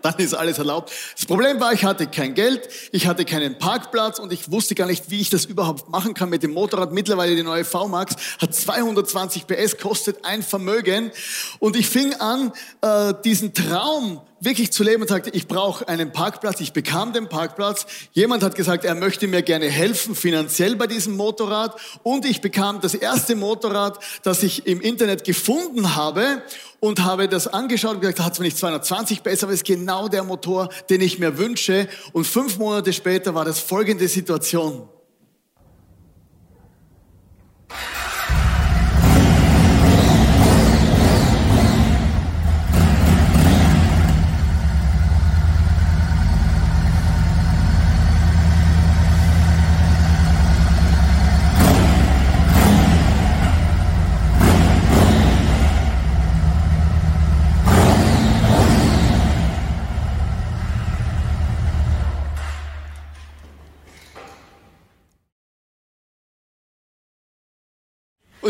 dann 0.02 0.14
ist 0.16 0.32
alles 0.32 0.56
erlaubt. 0.56 0.90
Das 1.14 1.26
Problem 1.26 1.60
war, 1.60 1.74
ich 1.74 1.84
hatte 1.84 2.06
kein 2.06 2.34
Geld, 2.34 2.68
ich 2.90 3.06
hatte 3.06 3.26
keinen 3.26 3.58
Parkplatz 3.58 4.18
und 4.18 4.32
ich 4.32 4.50
wusste 4.50 4.74
gar 4.74 4.86
nicht, 4.86 5.10
wie 5.10 5.20
ich 5.20 5.28
das 5.28 5.44
überhaupt 5.44 5.90
machen 5.90 6.14
kann 6.14 6.30
mit 6.30 6.42
dem 6.42 6.52
Motorrad. 6.52 6.92
Mittlerweile 6.92 7.36
die 7.36 7.42
neue 7.42 7.66
V-Max 7.66 8.16
hat 8.40 8.54
220 8.54 9.46
PS, 9.46 9.76
kostet 9.76 10.24
ein 10.24 10.42
Vermögen. 10.42 11.10
Und 11.58 11.76
ich 11.76 11.86
fing 11.86 12.14
an, 12.14 12.52
äh, 12.80 13.12
diesen 13.22 13.52
Traum 13.52 14.22
wirklich 14.40 14.72
zu 14.72 14.82
leben 14.82 15.02
und 15.02 15.08
sagte, 15.08 15.30
ich 15.30 15.46
brauche 15.46 15.86
einen 15.88 16.12
Parkplatz. 16.12 16.60
Ich 16.60 16.72
bekam 16.72 17.12
den 17.12 17.28
Parkplatz. 17.28 17.86
Jemand 18.12 18.42
hat 18.42 18.54
gesagt, 18.54 18.84
er 18.84 18.94
möchte 18.94 19.26
mir 19.28 19.42
gerne 19.42 19.66
helfen 19.66 20.14
finanziell 20.14 20.76
bei 20.76 20.86
diesem 20.86 21.16
Motorrad. 21.16 21.78
Und 22.02 22.24
ich 22.24 22.40
bekam 22.40 22.80
das 22.80 22.94
erste 22.94 23.36
Motorrad, 23.36 23.98
das 24.22 24.42
ich 24.42 24.66
im 24.66 24.80
Internet 24.80 25.24
gefunden 25.24 25.94
habe 25.94 26.42
und 26.80 27.04
habe 27.04 27.28
das 27.28 27.46
angeschaut 27.46 27.96
und 27.96 28.00
gesagt, 28.00 28.20
hat 28.20 28.34
zwar 28.34 28.44
nicht 28.44 28.58
220 28.58 29.22
PS, 29.22 29.44
aber 29.44 29.52
es 29.52 29.60
ist 29.60 29.66
genau 29.66 30.08
der 30.08 30.24
Motor, 30.24 30.70
den 30.88 31.00
ich 31.00 31.18
mir 31.18 31.38
wünsche. 31.38 31.88
Und 32.12 32.26
fünf 32.26 32.58
Monate 32.58 32.92
später 32.92 33.34
war 33.34 33.44
das 33.44 33.60
folgende 33.60 34.08
Situation. 34.08 34.88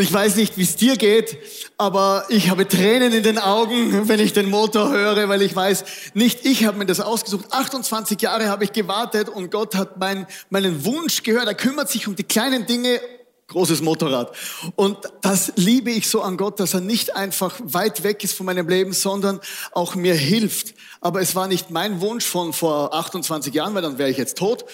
Und 0.00 0.04
ich 0.04 0.14
weiß 0.14 0.36
nicht, 0.36 0.56
wie 0.56 0.62
es 0.62 0.76
dir 0.76 0.96
geht, 0.96 1.36
aber 1.76 2.24
ich 2.30 2.48
habe 2.48 2.66
Tränen 2.66 3.12
in 3.12 3.22
den 3.22 3.36
Augen, 3.36 4.08
wenn 4.08 4.18
ich 4.18 4.32
den 4.32 4.48
Motor 4.48 4.90
höre, 4.90 5.28
weil 5.28 5.42
ich 5.42 5.54
weiß, 5.54 5.84
nicht 6.14 6.46
ich 6.46 6.64
habe 6.64 6.78
mir 6.78 6.86
das 6.86 7.00
ausgesucht. 7.00 7.44
28 7.50 8.18
Jahre 8.18 8.48
habe 8.48 8.64
ich 8.64 8.72
gewartet 8.72 9.28
und 9.28 9.50
Gott 9.50 9.74
hat 9.74 9.98
mein, 9.98 10.26
meinen 10.48 10.86
Wunsch 10.86 11.22
gehört. 11.22 11.48
Er 11.48 11.54
kümmert 11.54 11.90
sich 11.90 12.08
um 12.08 12.16
die 12.16 12.24
kleinen 12.24 12.64
Dinge 12.64 12.98
großes 13.50 13.82
Motorrad. 13.82 14.32
Und 14.76 14.96
das 15.20 15.52
liebe 15.56 15.90
ich 15.90 16.08
so 16.08 16.22
an 16.22 16.36
Gott, 16.36 16.58
dass 16.60 16.74
er 16.74 16.80
nicht 16.80 17.14
einfach 17.14 17.60
weit 17.62 18.02
weg 18.02 18.24
ist 18.24 18.34
von 18.34 18.46
meinem 18.46 18.68
Leben, 18.68 18.92
sondern 18.92 19.40
auch 19.72 19.94
mir 19.94 20.14
hilft. 20.14 20.74
Aber 21.00 21.20
es 21.20 21.34
war 21.34 21.48
nicht 21.48 21.70
mein 21.70 22.00
Wunsch 22.00 22.24
von 22.24 22.52
vor 22.52 22.94
28 22.94 23.52
Jahren, 23.52 23.74
weil 23.74 23.82
dann 23.82 23.98
wäre 23.98 24.10
ich 24.10 24.16
jetzt 24.16 24.38
tot 24.38 24.64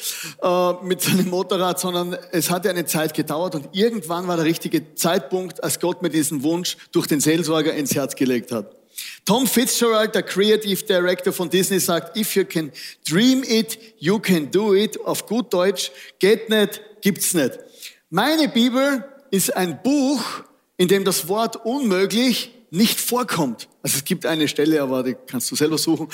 äh, 0.43 0.73
mit 0.85 1.01
seinem 1.01 1.29
Motorrad, 1.31 1.81
sondern 1.81 2.17
es 2.33 2.51
hatte 2.51 2.71
eine 2.71 2.85
Zeit 2.85 3.15
gedauert 3.15 3.55
und 3.55 3.69
irgendwann 3.73 4.29
war 4.29 4.37
der 4.37 4.45
richtige 4.45 4.95
Zeitpunkt, 4.95 5.65
als 5.65 5.81
Gott 5.81 6.03
mir 6.03 6.11
diesen 6.11 6.43
Wunsch 6.43 6.77
durch 6.93 7.07
den 7.07 7.21
Seelsorger 7.21 7.75
ins 7.75 7.95
Herz 7.95 8.15
gelegt 8.15 8.53
hat. 8.53 8.77
Tom 9.25 9.47
Fitzgerald, 9.47 10.15
der 10.15 10.23
Creative 10.23 10.83
Director 10.85 11.33
von 11.33 11.51
Disney, 11.51 11.81
sagt, 11.81 12.17
if 12.17 12.35
you 12.35 12.45
can 12.45 12.73
dream 13.09 13.43
it, 13.43 13.79
you 13.99 14.19
can 14.19 14.51
do 14.51 14.75
it. 14.75 14.99
Auf 15.05 15.27
gut 15.27 15.53
Deutsch, 15.53 15.91
geht 16.19 16.49
nicht, 16.49 16.81
gibt's 17.03 17.35
nicht. 17.35 17.59
Meine 18.11 18.49
Bibel 18.49 19.05
ist 19.33 19.57
ein 19.57 19.83
Buch, 19.83 20.23
in 20.77 20.87
dem 20.87 21.05
das 21.05 21.27
Wort 21.27 21.57
unmöglich 21.67 22.53
nicht 22.71 23.01
vorkommt. 23.01 23.69
Also 23.83 23.97
es 23.97 24.05
gibt 24.05 24.27
eine 24.27 24.47
Stelle, 24.47 24.81
aber 24.81 25.03
die 25.03 25.17
kannst 25.27 25.51
du 25.51 25.57
selber 25.57 25.77
suchen. 25.77 26.09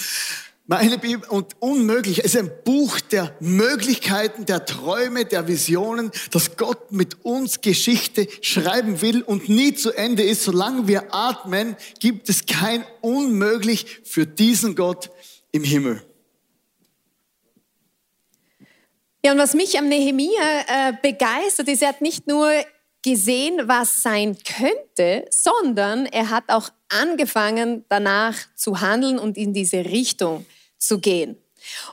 Meine 0.66 0.96
Bibel 0.96 1.28
und 1.28 1.54
unmöglich 1.60 2.20
ist 2.20 2.34
ein 2.34 2.50
Buch 2.64 2.98
der 3.00 3.36
Möglichkeiten, 3.40 4.46
der 4.46 4.64
Träume, 4.64 5.26
der 5.26 5.48
Visionen, 5.48 6.10
dass 6.30 6.56
Gott 6.56 6.92
mit 6.92 7.26
uns 7.26 7.60
Geschichte 7.60 8.26
schreiben 8.40 9.02
will 9.02 9.20
und 9.20 9.50
nie 9.50 9.74
zu 9.74 9.92
Ende 9.92 10.22
ist. 10.22 10.44
Solange 10.44 10.88
wir 10.88 11.14
atmen, 11.14 11.76
gibt 11.98 12.30
es 12.30 12.46
kein 12.46 12.84
Unmöglich 13.02 14.00
für 14.04 14.24
diesen 14.24 14.76
Gott 14.76 15.10
im 15.50 15.62
Himmel. 15.62 16.02
Ja, 19.24 19.30
und 19.30 19.38
was 19.38 19.54
mich 19.54 19.78
am 19.78 19.88
Nehemia 19.88 20.30
äh, 20.66 20.92
begeistert, 21.00 21.68
ist, 21.68 21.82
er 21.82 21.90
hat 21.90 22.00
nicht 22.00 22.26
nur 22.26 22.50
gesehen, 23.02 23.68
was 23.68 24.02
sein 24.02 24.36
könnte, 24.44 25.26
sondern 25.30 26.06
er 26.06 26.30
hat 26.30 26.44
auch 26.48 26.70
angefangen, 26.88 27.84
danach 27.88 28.36
zu 28.56 28.80
handeln 28.80 29.20
und 29.20 29.36
in 29.36 29.52
diese 29.52 29.84
Richtung 29.84 30.44
zu 30.76 30.98
gehen. 30.98 31.36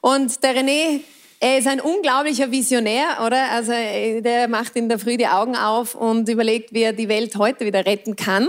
Und 0.02 0.44
der 0.44 0.56
René, 0.56 1.02
er 1.40 1.60
ist 1.60 1.68
ein 1.68 1.82
unglaublicher 1.82 2.50
Visionär, 2.50 3.20
oder? 3.24 3.52
Also 3.52 3.72
der 3.72 4.48
macht 4.48 4.76
in 4.76 4.90
der 4.90 4.98
Früh 4.98 5.18
die 5.18 5.28
Augen 5.28 5.56
auf 5.56 5.94
und 5.94 6.28
überlegt, 6.30 6.74
wie 6.74 6.82
er 6.82 6.94
die 6.94 7.10
Welt 7.10 7.36
heute 7.36 7.66
wieder 7.66 7.86
retten 7.86 8.16
kann. 8.16 8.48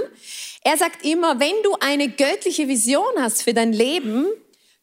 Er 0.65 0.79
sagt 0.79 1.05
immer, 1.05 1.39
wenn 1.39 1.55
du 1.63 1.77
eine 1.81 2.09
göttliche 2.09 2.67
Vision 2.67 3.13
hast 3.19 3.43
für 3.43 3.53
dein 3.55 3.73
Leben, 3.75 4.27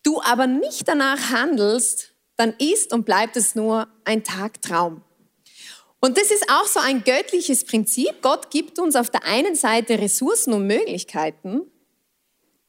du 0.04 0.22
aber 0.22 0.46
nicht 0.48 0.88
danach 0.88 1.32
handelst, 1.32 2.14
dann 2.38 2.54
ist 2.60 2.94
und 2.94 3.06
bleibt 3.06 3.36
es 3.36 3.56
nur 3.56 3.88
ein 4.06 4.24
Tagtraum. 4.24 5.04
Und 6.00 6.18
das 6.18 6.30
ist 6.30 6.46
auch 6.50 6.68
so 6.68 6.80
ein 6.80 7.04
göttliches 7.04 7.66
Prinzip. 7.66 8.22
Gott 8.22 8.52
gibt 8.52 8.80
uns 8.80 8.96
auf 8.96 9.10
der 9.10 9.26
einen 9.26 9.56
Seite 9.56 10.00
Ressourcen 10.00 10.54
und 10.54 10.68
Möglichkeiten, 10.68 11.62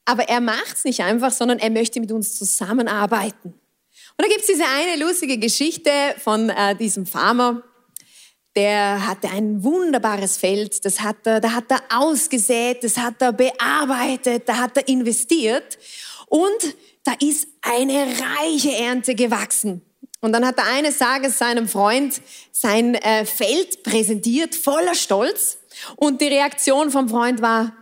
aber 0.07 0.25
er 0.29 0.41
macht 0.41 0.77
es 0.77 0.85
nicht 0.85 1.03
einfach, 1.03 1.31
sondern 1.31 1.59
er 1.59 1.71
möchte 1.71 2.01
mit 2.01 2.11
uns 2.11 2.37
zusammenarbeiten. 2.39 3.51
Und 3.51 4.27
da 4.27 4.29
gibt 4.29 4.41
es 4.41 4.47
diese 4.47 4.65
eine 4.65 5.05
lustige 5.05 5.39
Geschichte 5.39 5.91
von 6.19 6.49
äh, 6.49 6.75
diesem 6.75 7.07
Farmer, 7.07 7.63
der 8.57 9.07
hatte 9.07 9.29
ein 9.29 9.63
wunderbares 9.63 10.37
Feld, 10.39 10.85
das 10.85 11.01
hat 11.01 11.19
er, 11.27 11.41
da 11.41 11.53
hat 11.53 11.71
er 11.71 11.81
ausgesät, 11.91 12.83
das 12.83 12.97
hat 12.97 13.21
er 13.21 13.33
bearbeitet, 13.33 14.49
da 14.49 14.57
hat 14.57 14.77
er 14.77 14.89
investiert 14.89 15.79
und 16.27 16.75
da 17.09 17.15
ist 17.27 17.49
eine 17.62 18.07
reiche 18.38 18.71
Ernte 18.71 19.15
gewachsen. 19.15 19.81
Und 20.21 20.33
dann 20.33 20.45
hat 20.45 20.59
er 20.59 20.67
eines 20.67 20.99
Tages 20.99 21.38
seinem 21.38 21.67
Freund 21.67 22.21
sein 22.53 22.97
äh, 22.97 23.25
Feld 23.25 23.83
präsentiert, 23.83 24.55
voller 24.55 24.95
Stolz. 24.95 25.57
Und 25.97 26.21
die 26.21 26.27
Reaktion 26.27 26.91
vom 26.91 27.09
Freund 27.09 27.41
war, 27.41 27.73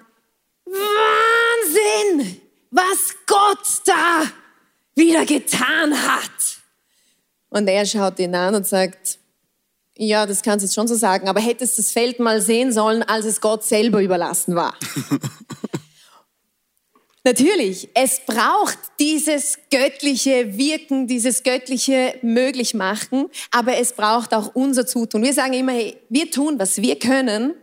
Wahnsinn, 0.65 2.41
was 2.71 3.17
Gott 3.27 3.67
da 3.87 4.31
wieder 4.95 5.27
getan 5.27 6.01
hat. 6.07 6.31
Und 7.49 7.67
er 7.67 7.85
schaut 7.85 8.21
ihn 8.21 8.35
an 8.35 8.55
und 8.55 8.67
sagt, 8.67 9.19
ja, 9.97 10.25
das 10.27 10.43
kannst 10.43 10.63
du 10.63 10.67
jetzt 10.67 10.75
schon 10.75 10.87
so 10.87 10.95
sagen, 10.95 11.29
aber 11.29 11.41
hättest 11.41 11.81
das 11.81 11.91
Feld 11.91 12.21
mal 12.21 12.41
sehen 12.41 12.71
sollen, 12.71 13.03
als 13.03 13.25
es 13.25 13.41
Gott 13.41 13.65
selber 13.65 14.03
überlassen 14.03 14.55
war. 14.55 14.77
Natürlich, 17.27 17.89
es 17.93 18.21
braucht 18.25 18.79
dieses 19.01 19.59
göttliche 19.73 20.57
Wirken, 20.57 21.09
dieses 21.09 21.43
göttliche 21.43 22.17
Möglichmachen, 22.23 23.27
aber 23.51 23.79
es 23.79 23.95
braucht 23.95 24.33
auch 24.33 24.55
unser 24.55 24.87
Zutun. 24.87 25.25
Wir 25.25 25.33
sagen 25.33 25.55
immer, 25.55 25.73
hey, 25.73 25.97
wir 26.09 26.31
tun, 26.31 26.57
was 26.61 26.81
wir 26.81 26.97
können 27.01 27.55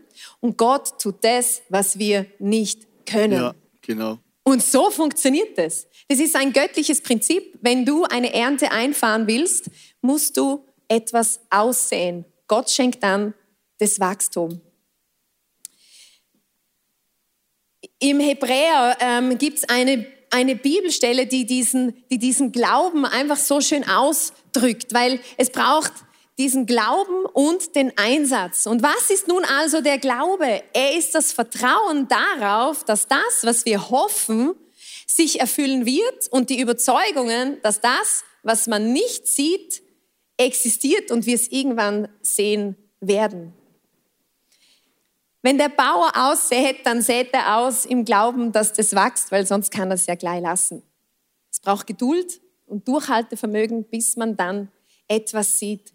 und 0.41 0.58
Gott 0.58 1.00
tut 1.01 1.15
das, 1.22 1.62
was 1.70 1.98
wir 1.98 2.25
nicht 2.39 2.86
können. 3.05 3.39
Ja, 3.39 3.55
genau. 3.82 4.20
Und 4.43 4.62
so 4.62 4.91
funktioniert 4.91 5.58
es. 5.58 5.88
Das 6.10 6.20
ist 6.20 6.36
ein 6.36 6.51
göttliches 6.51 7.00
Prinzip. 7.00 7.58
Wenn 7.62 7.86
du 7.86 8.03
eine 8.03 8.34
Ernte 8.34 8.70
einfahren 8.70 9.27
willst, 9.27 9.70
musst 10.01 10.36
du 10.36 10.65
etwas 10.89 11.39
aussehen. 11.50 12.25
Gott 12.50 12.70
schenkt 12.70 13.01
dann 13.01 13.34
das 13.79 13.98
Wachstum. 14.01 14.60
Im 18.03 18.19
Hebräer 18.19 18.98
ähm, 19.00 19.38
gibt 19.38 19.60
es 19.60 19.69
eine, 19.69 20.05
eine 20.29 20.57
Bibelstelle, 20.57 21.25
die 21.25 21.45
diesen, 21.45 22.03
die 22.12 22.17
diesen 22.17 22.51
Glauben 22.51 23.05
einfach 23.05 23.38
so 23.38 23.62
schön 23.62 23.88
ausdrückt, 23.88 24.93
weil 24.93 25.22
es 25.38 25.50
braucht 25.51 25.93
diesen 26.38 26.65
Glauben 26.65 27.25
und 27.31 27.77
den 27.77 27.98
Einsatz. 27.98 28.65
Und 28.65 28.83
was 28.83 29.10
ist 29.10 29.29
nun 29.29 29.45
also 29.45 29.79
der 29.79 30.00
Glaube? 30.00 30.63
Er 30.74 30.98
ist 30.98 31.15
das 31.15 31.31
Vertrauen 31.31 32.10
darauf, 32.10 32.83
dass 32.83 33.07
das, 33.07 33.43
was 33.43 33.63
wir 33.63 33.89
hoffen, 33.89 34.53
sich 35.07 35.39
erfüllen 35.39 35.86
wird 35.86 36.27
und 36.29 36.50
die 36.50 36.60
Überzeugungen, 36.60 37.62
dass 37.62 37.79
das, 37.79 38.25
was 38.41 38.67
man 38.67 38.91
nicht 38.91 39.27
sieht, 39.29 39.81
existiert 40.36 41.10
und 41.10 41.25
wir 41.25 41.36
es 41.36 41.50
irgendwann 41.50 42.10
sehen 42.22 42.75
werden. 43.00 43.53
Wenn 45.43 45.57
der 45.57 45.69
Bauer 45.69 46.12
aussät, 46.15 46.77
dann 46.85 47.01
sät 47.01 47.33
er 47.33 47.57
aus 47.57 47.85
im 47.85 48.05
Glauben, 48.05 48.51
dass 48.51 48.73
das 48.73 48.95
wächst, 48.95 49.31
weil 49.31 49.45
sonst 49.45 49.71
kann 49.71 49.91
er 49.91 49.95
es 49.95 50.07
ja 50.07 50.15
gleich 50.15 50.41
lassen. 50.41 50.81
Es 51.51 51.59
braucht 51.59 51.85
Geduld 51.85 52.41
und 52.65 52.88
Durchhaltevermögen, 52.88 53.83
bis 53.83 54.15
man 54.15 54.35
dann 54.35 54.69
etwas 55.07 55.59
sieht. 55.59 55.93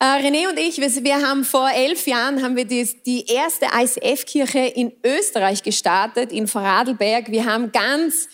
Äh, 0.00 0.04
René 0.04 0.48
und 0.48 0.58
ich, 0.58 0.78
wir, 0.78 1.04
wir, 1.04 1.28
haben 1.28 1.44
vor 1.44 1.70
elf 1.70 2.06
Jahren 2.06 2.42
haben 2.42 2.56
wir 2.56 2.64
die, 2.64 2.88
die 3.04 3.26
erste 3.26 3.66
ICF-Kirche 3.66 4.60
in 4.60 4.92
Österreich 5.04 5.62
gestartet, 5.62 6.32
in 6.32 6.48
Vorarlberg. 6.48 7.30
Wir 7.30 7.44
haben 7.44 7.70
ganz 7.70 8.28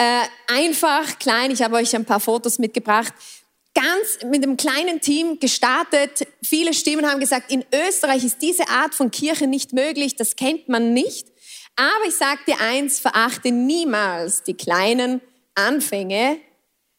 Äh, 0.00 0.28
einfach, 0.46 1.18
klein, 1.18 1.50
ich 1.50 1.60
habe 1.60 1.74
euch 1.74 1.96
ein 1.96 2.04
paar 2.04 2.20
Fotos 2.20 2.60
mitgebracht. 2.60 3.12
Ganz 3.74 4.18
mit 4.24 4.42
einem 4.42 4.56
kleinen 4.56 5.00
Team 5.00 5.38
gestartet. 5.38 6.26
Viele 6.42 6.74
Stimmen 6.74 7.08
haben 7.08 7.20
gesagt, 7.20 7.52
in 7.52 7.64
Österreich 7.72 8.24
ist 8.24 8.42
diese 8.42 8.68
Art 8.68 8.94
von 8.94 9.10
Kirche 9.10 9.46
nicht 9.46 9.72
möglich, 9.72 10.16
das 10.16 10.36
kennt 10.36 10.68
man 10.68 10.92
nicht. 10.92 11.28
Aber 11.76 12.08
ich 12.08 12.16
sage 12.16 12.40
dir 12.46 12.60
eins, 12.60 12.98
verachte 12.98 13.52
niemals 13.52 14.42
die 14.42 14.54
kleinen 14.54 15.20
Anfänge, 15.54 16.40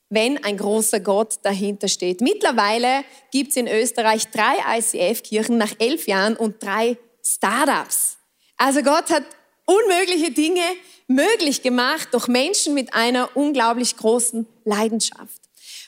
wenn 0.09 0.43
ein 0.43 0.57
großer 0.57 1.01
Gott 1.01 1.39
dahinter 1.43 1.87
steht. 1.87 2.21
Mittlerweile 2.21 3.03
gibt 3.31 3.51
es 3.51 3.57
in 3.57 3.67
Österreich 3.67 4.27
drei 4.29 4.55
ICF-Kirchen 4.77 5.57
nach 5.57 5.73
elf 5.79 6.07
Jahren 6.07 6.35
und 6.35 6.63
drei 6.63 6.97
Startups. 7.25 8.17
Also 8.57 8.81
Gott 8.81 9.09
hat 9.09 9.23
unmögliche 9.65 10.31
Dinge 10.31 10.63
möglich 11.07 11.61
gemacht 11.61 12.09
durch 12.11 12.27
Menschen 12.27 12.73
mit 12.73 12.93
einer 12.93 13.35
unglaublich 13.35 13.97
großen 13.97 14.47
Leidenschaft. 14.63 15.38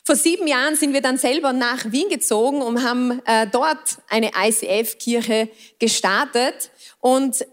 Vor 0.03 0.15
sieben 0.15 0.47
Jahren 0.47 0.75
sind 0.75 0.93
wir 0.93 1.01
dann 1.01 1.17
selber 1.17 1.53
nach 1.53 1.91
Wien 1.91 2.09
gezogen 2.09 2.61
und 2.61 2.83
haben 2.83 3.21
äh, 3.25 3.47
dort 3.47 3.97
eine 4.09 4.31
ICF-Kirche 4.35 5.49
gestartet. 5.77 6.71
Und 6.99 7.45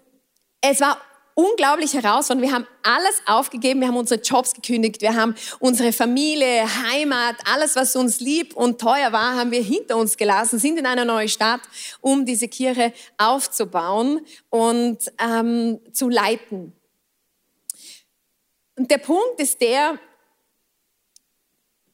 es 0.62 0.80
war 0.80 0.98
unglaublich 1.34 1.92
herausfordernd. 1.94 2.48
Wir 2.48 2.52
haben 2.52 2.66
alles 2.82 3.22
aufgegeben, 3.26 3.80
wir 3.80 3.88
haben 3.88 3.96
unsere 3.96 4.20
Jobs 4.20 4.54
gekündigt, 4.54 5.02
wir 5.02 5.14
haben 5.14 5.36
unsere 5.60 5.92
Familie, 5.92 6.64
Heimat, 6.82 7.36
alles, 7.44 7.76
was 7.76 7.94
uns 7.94 8.18
lieb 8.18 8.56
und 8.56 8.80
teuer 8.80 9.12
war, 9.12 9.36
haben 9.36 9.52
wir 9.52 9.62
hinter 9.62 9.98
uns 9.98 10.16
gelassen, 10.16 10.58
sind 10.58 10.78
in 10.78 10.86
eine 10.86 11.04
neue 11.04 11.28
Stadt, 11.28 11.60
um 12.00 12.24
diese 12.24 12.48
Kirche 12.48 12.92
aufzubauen 13.18 14.26
und 14.50 14.98
ähm, 15.22 15.78
zu 15.92 16.08
leiten. 16.08 16.72
Und 18.74 18.90
der 18.90 18.98
Punkt 18.98 19.38
ist 19.38 19.60
der, 19.60 19.98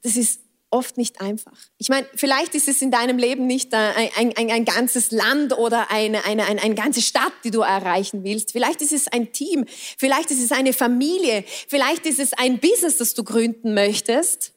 das 0.03 0.17
ist 0.17 0.44
oft 0.75 0.99
nicht 0.99 1.21
einfach. 1.21 1.53
Ich 1.79 1.89
meine, 1.89 2.07
vielleicht 2.17 2.55
ist 2.55 2.69
es 2.69 2.83
in 2.83 2.91
deinem 2.91 3.17
Leben 3.17 3.47
nicht 3.47 3.73
ein, 3.73 4.11
ein, 4.17 4.37
ein, 4.37 4.51
ein 4.51 4.65
ganzes 4.65 5.13
Land 5.13 5.57
oder 5.57 5.91
eine, 5.91 6.25
eine, 6.25 6.45
eine, 6.47 6.61
eine 6.61 6.75
ganze 6.75 7.01
Stadt, 7.01 7.33
die 7.45 7.53
du 7.53 7.61
erreichen 7.61 8.25
willst. 8.25 8.53
Vielleicht 8.53 8.83
ist 8.83 8.93
es 8.93 9.07
ein 9.09 9.33
Team, 9.33 9.65
vielleicht 9.69 10.33
ist 10.33 10.43
es 10.43 10.51
eine 10.51 10.73
Familie, 10.73 11.45
vielleicht 11.47 12.07
ist 12.07 12.19
es 12.19 12.33
ein 12.33 12.59
Business, 12.59 12.99
das 12.99 13.15
du 13.15 13.23
gründen 13.23 13.73
möchtest. 13.73 14.53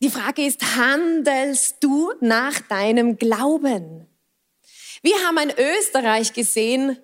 Die 0.00 0.10
Frage 0.10 0.46
ist, 0.46 0.76
handelst 0.76 1.76
du 1.80 2.12
nach 2.20 2.60
deinem 2.60 3.18
Glauben? 3.18 4.06
Wir 5.02 5.16
haben 5.26 5.38
ein 5.38 5.50
Österreich 5.50 6.32
gesehen, 6.32 6.98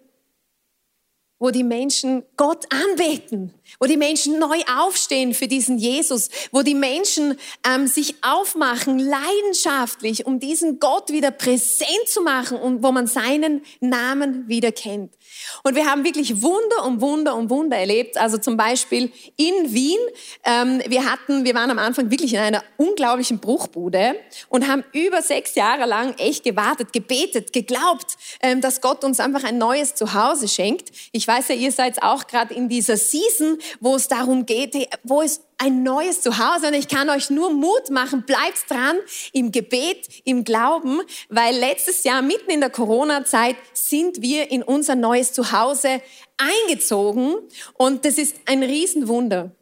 wo 1.40 1.50
die 1.50 1.64
Menschen 1.64 2.23
Gott 2.37 2.66
anbeten, 2.70 3.52
wo 3.80 3.87
die 3.87 3.97
Menschen 3.97 4.38
neu 4.38 4.61
aufstehen 4.78 5.32
für 5.35 5.49
diesen 5.49 5.78
Jesus, 5.78 6.28
wo 6.52 6.62
die 6.62 6.75
Menschen 6.75 7.38
ähm, 7.66 7.87
sich 7.87 8.16
aufmachen, 8.23 8.99
leidenschaftlich, 8.99 10.26
um 10.26 10.38
diesen 10.38 10.78
Gott 10.78 11.11
wieder 11.11 11.30
präsent 11.30 12.06
zu 12.06 12.20
machen 12.20 12.59
und 12.59 12.82
wo 12.82 12.92
man 12.92 13.06
seinen 13.06 13.62
Namen 13.80 14.47
wieder 14.49 14.70
kennt. 14.70 15.14
Und 15.62 15.75
wir 15.76 15.87
haben 15.87 16.04
wirklich 16.04 16.42
Wunder 16.42 16.85
um 16.85 17.00
Wunder 17.00 17.35
um 17.35 17.49
Wunder 17.49 17.78
erlebt. 17.78 18.18
Also 18.18 18.37
zum 18.37 18.56
Beispiel 18.56 19.11
in 19.37 19.73
Wien, 19.73 19.99
ähm, 20.44 20.82
wir 20.87 21.11
hatten, 21.11 21.44
wir 21.44 21.54
waren 21.54 21.70
am 21.70 21.78
Anfang 21.78 22.11
wirklich 22.11 22.35
in 22.35 22.40
einer 22.40 22.62
unglaublichen 22.76 23.38
Bruchbude 23.38 24.16
und 24.50 24.68
haben 24.68 24.85
über 24.92 25.23
sechs 25.23 25.54
Jahre 25.54 25.87
lang 25.87 26.14
echt 26.18 26.44
gewartet, 26.44 26.92
gebetet, 26.92 27.52
geglaubt, 27.54 28.18
ähm, 28.42 28.61
dass 28.61 28.82
Gott 28.82 29.04
uns 29.04 29.20
einfach 29.20 29.44
ein 29.44 29.56
neues 29.56 29.94
Zuhause 29.94 30.47
schenkt. 30.47 30.90
Ich 31.12 31.30
weiß 31.31 31.49
ja, 31.49 31.55
ihr 31.55 31.71
seid 31.71 32.03
auch 32.03 32.27
gerade 32.27 32.53
in 32.55 32.69
dieser 32.69 32.97
Season, 32.97 33.59
wo 33.79 33.95
es 33.95 34.09
darum 34.09 34.47
geht, 34.47 34.75
wo 35.05 35.23
ist 35.23 35.43
ein 35.59 35.85
neues 35.85 36.23
Zuhause 36.23 36.69
und 36.69 36.75
ich 36.75 36.89
kann 36.89 37.09
euch 37.09 37.31
nur 37.31 37.53
Mut 37.53 37.91
machen, 37.91 38.25
bleibt 38.27 38.69
dran 38.69 38.97
im 39.33 39.53
Gebet, 39.53 40.09
im 40.25 40.43
Glauben, 40.43 41.01
weil 41.29 41.55
letztes 41.57 42.03
Jahr 42.03 42.21
mitten 42.23 42.51
in 42.51 42.61
der 42.61 42.71
Corona-Zeit 42.71 43.57
sind 43.73 44.23
wir 44.23 44.51
in 44.51 44.65
unser 44.65 44.97
neues 44.97 45.33
Zuhause 45.33 46.03
eingezogen 46.37 47.37
und 47.75 48.05
das 48.05 48.19
ist 48.19 48.37
ein 48.47 48.65
Riesenwunder. 48.65 49.53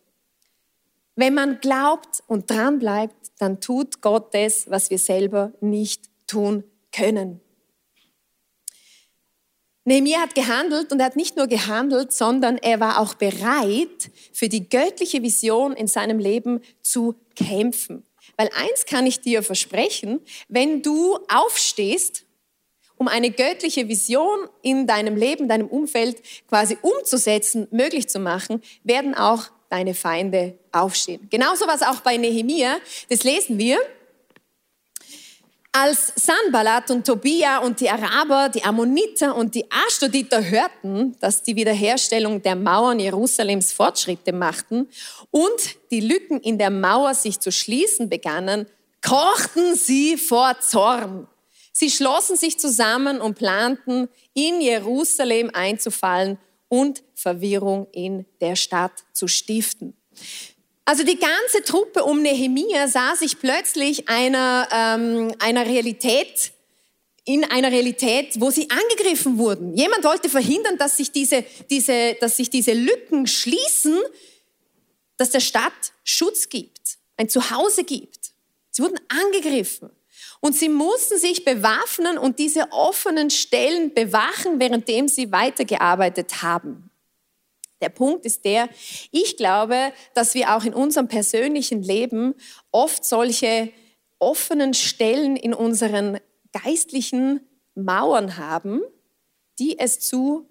Wenn 1.16 1.34
man 1.34 1.60
glaubt 1.60 2.22
und 2.28 2.48
dran 2.48 2.78
bleibt, 2.78 3.16
dann 3.38 3.60
tut 3.60 4.00
Gott 4.00 4.32
das, 4.32 4.70
was 4.70 4.88
wir 4.88 4.98
selber 4.98 5.52
nicht 5.60 6.04
tun 6.26 6.64
können. 6.92 7.40
Nehemiah 9.88 10.20
hat 10.20 10.34
gehandelt 10.34 10.92
und 10.92 11.00
er 11.00 11.06
hat 11.06 11.16
nicht 11.16 11.36
nur 11.36 11.46
gehandelt, 11.46 12.12
sondern 12.12 12.58
er 12.58 12.78
war 12.78 13.00
auch 13.00 13.14
bereit, 13.14 14.10
für 14.32 14.48
die 14.48 14.68
göttliche 14.68 15.22
Vision 15.22 15.72
in 15.72 15.86
seinem 15.86 16.18
Leben 16.18 16.60
zu 16.82 17.14
kämpfen. 17.34 18.04
Weil 18.36 18.50
eins 18.54 18.86
kann 18.86 19.06
ich 19.06 19.20
dir 19.20 19.42
versprechen, 19.42 20.20
wenn 20.48 20.82
du 20.82 21.18
aufstehst, 21.28 22.24
um 22.96 23.08
eine 23.08 23.30
göttliche 23.30 23.88
Vision 23.88 24.48
in 24.62 24.86
deinem 24.86 25.16
Leben, 25.16 25.48
deinem 25.48 25.68
Umfeld 25.68 26.20
quasi 26.48 26.76
umzusetzen, 26.82 27.66
möglich 27.70 28.08
zu 28.08 28.18
machen, 28.18 28.60
werden 28.84 29.14
auch 29.14 29.44
deine 29.70 29.94
Feinde 29.94 30.58
aufstehen. 30.70 31.28
Genauso 31.30 31.66
was 31.66 31.82
auch 31.82 32.00
bei 32.00 32.16
Nehemiah, 32.16 32.78
das 33.08 33.24
lesen 33.24 33.58
wir 33.58 33.78
als 35.80 36.12
Sanballat 36.16 36.90
und 36.90 37.06
Tobia 37.06 37.58
und 37.58 37.78
die 37.80 37.88
Araber, 37.88 38.48
die 38.48 38.64
Ammoniter 38.64 39.36
und 39.36 39.54
die 39.54 39.64
Ashdoditer 39.70 40.42
hörten, 40.44 41.16
dass 41.20 41.42
die 41.44 41.54
Wiederherstellung 41.54 42.42
der 42.42 42.56
Mauern 42.56 42.98
Jerusalems 42.98 43.72
Fortschritte 43.72 44.32
machten 44.32 44.88
und 45.30 45.76
die 45.92 46.00
Lücken 46.00 46.40
in 46.40 46.58
der 46.58 46.70
Mauer 46.70 47.14
sich 47.14 47.38
zu 47.38 47.52
schließen 47.52 48.08
begannen, 48.08 48.66
kochten 49.06 49.76
sie 49.76 50.16
vor 50.16 50.58
Zorn. 50.58 51.28
Sie 51.70 51.90
schlossen 51.90 52.36
sich 52.36 52.58
zusammen 52.58 53.20
und 53.20 53.38
planten, 53.38 54.08
in 54.34 54.60
Jerusalem 54.60 55.50
einzufallen 55.52 56.38
und 56.66 57.04
Verwirrung 57.14 57.86
in 57.92 58.26
der 58.40 58.56
Stadt 58.56 59.04
zu 59.12 59.28
stiften. 59.28 59.96
Also 60.88 61.04
die 61.04 61.18
ganze 61.18 61.62
Truppe 61.66 62.02
um 62.02 62.22
Nehemia 62.22 62.88
sah 62.88 63.14
sich 63.14 63.38
plötzlich 63.38 64.08
einer, 64.08 64.66
ähm, 64.72 65.34
einer 65.38 65.66
Realität 65.66 66.52
in 67.26 67.44
einer 67.44 67.70
Realität, 67.70 68.40
wo 68.40 68.50
sie 68.50 68.70
angegriffen 68.70 69.36
wurden. 69.36 69.74
Jemand 69.74 70.02
wollte 70.02 70.30
verhindern, 70.30 70.78
dass 70.78 70.96
sich 70.96 71.12
diese, 71.12 71.44
diese, 71.68 72.16
dass 72.22 72.38
sich 72.38 72.48
diese 72.48 72.72
Lücken 72.72 73.26
schließen, 73.26 73.98
dass 75.18 75.28
der 75.28 75.40
Stadt 75.40 75.74
Schutz 76.04 76.48
gibt, 76.48 76.96
ein 77.18 77.28
Zuhause 77.28 77.84
gibt. 77.84 78.30
Sie 78.70 78.82
wurden 78.82 78.98
angegriffen. 79.08 79.90
Und 80.40 80.56
sie 80.56 80.70
mussten 80.70 81.18
sich 81.18 81.44
bewaffnen 81.44 82.16
und 82.16 82.38
diese 82.38 82.72
offenen 82.72 83.28
Stellen 83.28 83.92
bewachen, 83.92 84.58
währenddem 84.58 85.06
sie 85.06 85.30
weitergearbeitet 85.32 86.40
haben. 86.40 86.87
Der 87.80 87.88
Punkt 87.90 88.24
ist 88.24 88.44
der, 88.44 88.68
ich 89.10 89.36
glaube, 89.36 89.92
dass 90.14 90.34
wir 90.34 90.56
auch 90.56 90.64
in 90.64 90.74
unserem 90.74 91.08
persönlichen 91.08 91.82
Leben 91.82 92.34
oft 92.72 93.04
solche 93.04 93.72
offenen 94.18 94.74
Stellen 94.74 95.36
in 95.36 95.54
unseren 95.54 96.18
geistlichen 96.52 97.40
Mauern 97.74 98.36
haben, 98.36 98.80
die 99.58 99.78
es 99.78 100.00
zu 100.00 100.48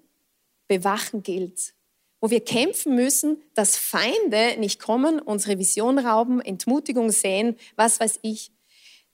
bewachen 0.68 1.22
gilt. 1.22 1.74
Wo 2.20 2.30
wir 2.30 2.40
kämpfen 2.40 2.94
müssen, 2.94 3.42
dass 3.54 3.76
Feinde 3.76 4.56
nicht 4.58 4.80
kommen, 4.80 5.20
unsere 5.20 5.58
Vision 5.58 5.98
rauben, 5.98 6.40
Entmutigung 6.40 7.10
sehen, 7.10 7.56
was 7.76 8.00
weiß 8.00 8.20
ich. 8.22 8.50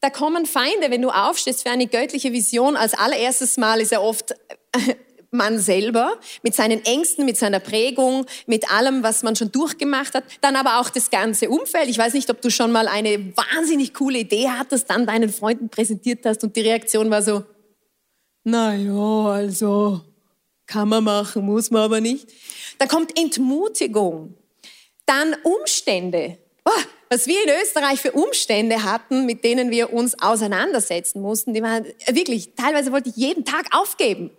Da 0.01 0.11
kommen 0.11 0.47
Feinde, 0.47 0.91
wenn 0.91 1.03
du 1.03 1.11
aufstehst 1.11 1.63
für 1.63 1.71
eine 1.71 1.87
göttliche 1.87 2.33
Vision. 2.33 2.77
Als 2.77 2.95
allererstes 2.95 3.57
Mal 3.57 3.81
ist 3.81 3.93
er 3.93 4.03
oft 4.03 4.35
man 5.35 5.59
selber 5.59 6.19
mit 6.43 6.55
seinen 6.55 6.83
Ängsten, 6.85 7.27
mit 7.27 7.37
seiner 7.37 7.61
Prägung, 7.61 8.25
mit 8.47 8.71
allem, 8.71 9.03
was 9.03 9.23
man 9.23 9.37
schon 9.37 9.53
durchgemacht 9.53 10.15
hat, 10.15 10.25
dann 10.41 10.57
aber 10.57 10.81
auch 10.81 10.89
das 10.89 11.11
ganze 11.11 11.51
Umfeld. 11.51 11.89
Ich 11.91 11.99
weiß 11.99 12.15
nicht, 12.15 12.31
ob 12.31 12.41
du 12.41 12.51
schon 12.51 12.73
mal 12.73 12.89
eine 12.89 13.37
wahnsinnig 13.37 13.93
coole 13.93 14.21
Idee 14.21 14.49
hattest, 14.49 14.89
dann 14.89 15.07
deinen 15.07 15.31
Freunden 15.31 15.69
präsentiert 15.69 16.25
hast 16.25 16.43
und 16.45 16.57
die 16.57 16.63
Reaktion 16.63 17.11
war 17.11 17.23
so, 17.23 17.45
na 18.45 18.75
ja, 18.75 19.33
also 19.33 20.01
kann 20.67 20.89
man 20.89 21.05
machen, 21.05 21.45
muss 21.45 21.71
man 21.71 21.83
aber 21.83 22.01
nicht. 22.01 22.29
Dann 22.79 22.89
kommt 22.89 23.19
Entmutigung, 23.19 24.35
dann 25.05 25.35
Umstände. 25.43 26.39
Oh, 26.65 26.83
was 27.11 27.27
wir 27.27 27.43
in 27.45 27.51
Österreich 27.63 28.01
für 28.01 28.13
Umstände 28.13 28.83
hatten, 28.85 29.27
mit 29.27 29.45
denen 29.45 29.71
wir 29.71 29.93
uns 29.93 30.21
auseinandersetzen 30.21 31.21
mussten, 31.21 31.53
die 31.53 31.63
waren 31.63 31.85
wirklich, 32.09 32.55
teilweise 32.55 32.93
wollte 32.93 33.11
ich 33.11 33.17
jeden 33.17 33.45
Tag 33.45 33.67
aufgeben 33.73 34.31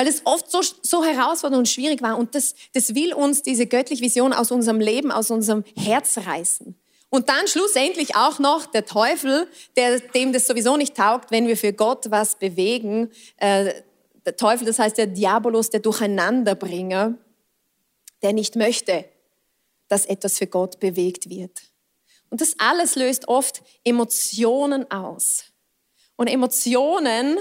weil 0.00 0.06
es 0.06 0.22
oft 0.24 0.50
so, 0.50 0.62
so 0.62 1.04
herausfordernd 1.04 1.58
und 1.58 1.68
schwierig 1.68 2.00
war. 2.00 2.16
Und 2.16 2.34
das, 2.34 2.54
das 2.72 2.94
will 2.94 3.12
uns 3.12 3.42
diese 3.42 3.66
göttliche 3.66 4.02
Vision 4.02 4.32
aus 4.32 4.50
unserem 4.50 4.80
Leben, 4.80 5.12
aus 5.12 5.30
unserem 5.30 5.62
Herz 5.76 6.16
reißen. 6.16 6.74
Und 7.10 7.28
dann 7.28 7.46
schlussendlich 7.46 8.16
auch 8.16 8.38
noch 8.38 8.64
der 8.64 8.86
Teufel, 8.86 9.46
der, 9.76 10.00
dem 10.00 10.32
das 10.32 10.46
sowieso 10.46 10.78
nicht 10.78 10.96
taugt, 10.96 11.30
wenn 11.30 11.46
wir 11.46 11.56
für 11.58 11.74
Gott 11.74 12.10
was 12.10 12.38
bewegen. 12.38 13.10
Äh, 13.36 13.74
der 14.24 14.36
Teufel, 14.36 14.66
das 14.66 14.78
heißt 14.78 14.96
der 14.96 15.06
Diabolos, 15.06 15.68
der 15.68 15.80
Durcheinanderbringer, 15.80 17.18
der 18.22 18.32
nicht 18.32 18.56
möchte, 18.56 19.04
dass 19.88 20.06
etwas 20.06 20.38
für 20.38 20.46
Gott 20.46 20.80
bewegt 20.80 21.28
wird. 21.28 21.60
Und 22.30 22.40
das 22.40 22.54
alles 22.56 22.96
löst 22.96 23.28
oft 23.28 23.62
Emotionen 23.84 24.90
aus. 24.90 25.44
Und 26.16 26.26
Emotionen 26.28 27.36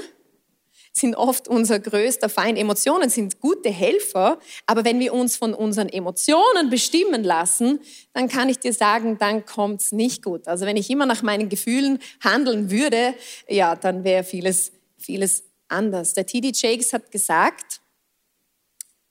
sind 0.91 1.15
oft 1.15 1.47
unser 1.47 1.79
größter 1.79 2.29
Feind. 2.29 2.57
Emotionen 2.57 3.09
sind 3.09 3.39
gute 3.39 3.69
Helfer, 3.69 4.39
aber 4.65 4.85
wenn 4.85 4.99
wir 4.99 5.13
uns 5.13 5.37
von 5.37 5.53
unseren 5.53 5.89
Emotionen 5.89 6.69
bestimmen 6.69 7.23
lassen, 7.23 7.79
dann 8.13 8.27
kann 8.27 8.49
ich 8.49 8.59
dir 8.59 8.73
sagen, 8.73 9.17
dann 9.17 9.45
kommt's 9.45 9.91
nicht 9.91 10.23
gut. 10.23 10.47
Also 10.47 10.65
wenn 10.65 10.77
ich 10.77 10.89
immer 10.89 11.05
nach 11.05 11.21
meinen 11.21 11.49
Gefühlen 11.49 11.99
handeln 12.23 12.71
würde, 12.71 13.13
ja, 13.47 13.75
dann 13.75 14.03
wäre 14.03 14.23
vieles, 14.23 14.71
vieles 14.97 15.43
anders. 15.67 16.13
Der 16.13 16.25
T.D. 16.25 16.51
Jakes 16.53 16.93
hat 16.93 17.11
gesagt, 17.11 17.81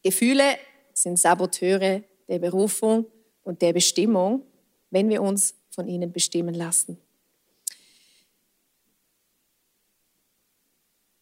Gefühle 0.03 0.57
sind 0.93 1.19
Saboteure 1.19 2.03
der 2.29 2.39
Berufung 2.39 3.07
und 3.43 3.63
der 3.63 3.73
Bestimmung, 3.73 4.43
wenn 4.91 5.09
wir 5.09 5.23
uns 5.23 5.55
von 5.71 5.89
ihnen 5.89 6.13
bestimmen 6.13 6.55
lassen. 6.55 6.99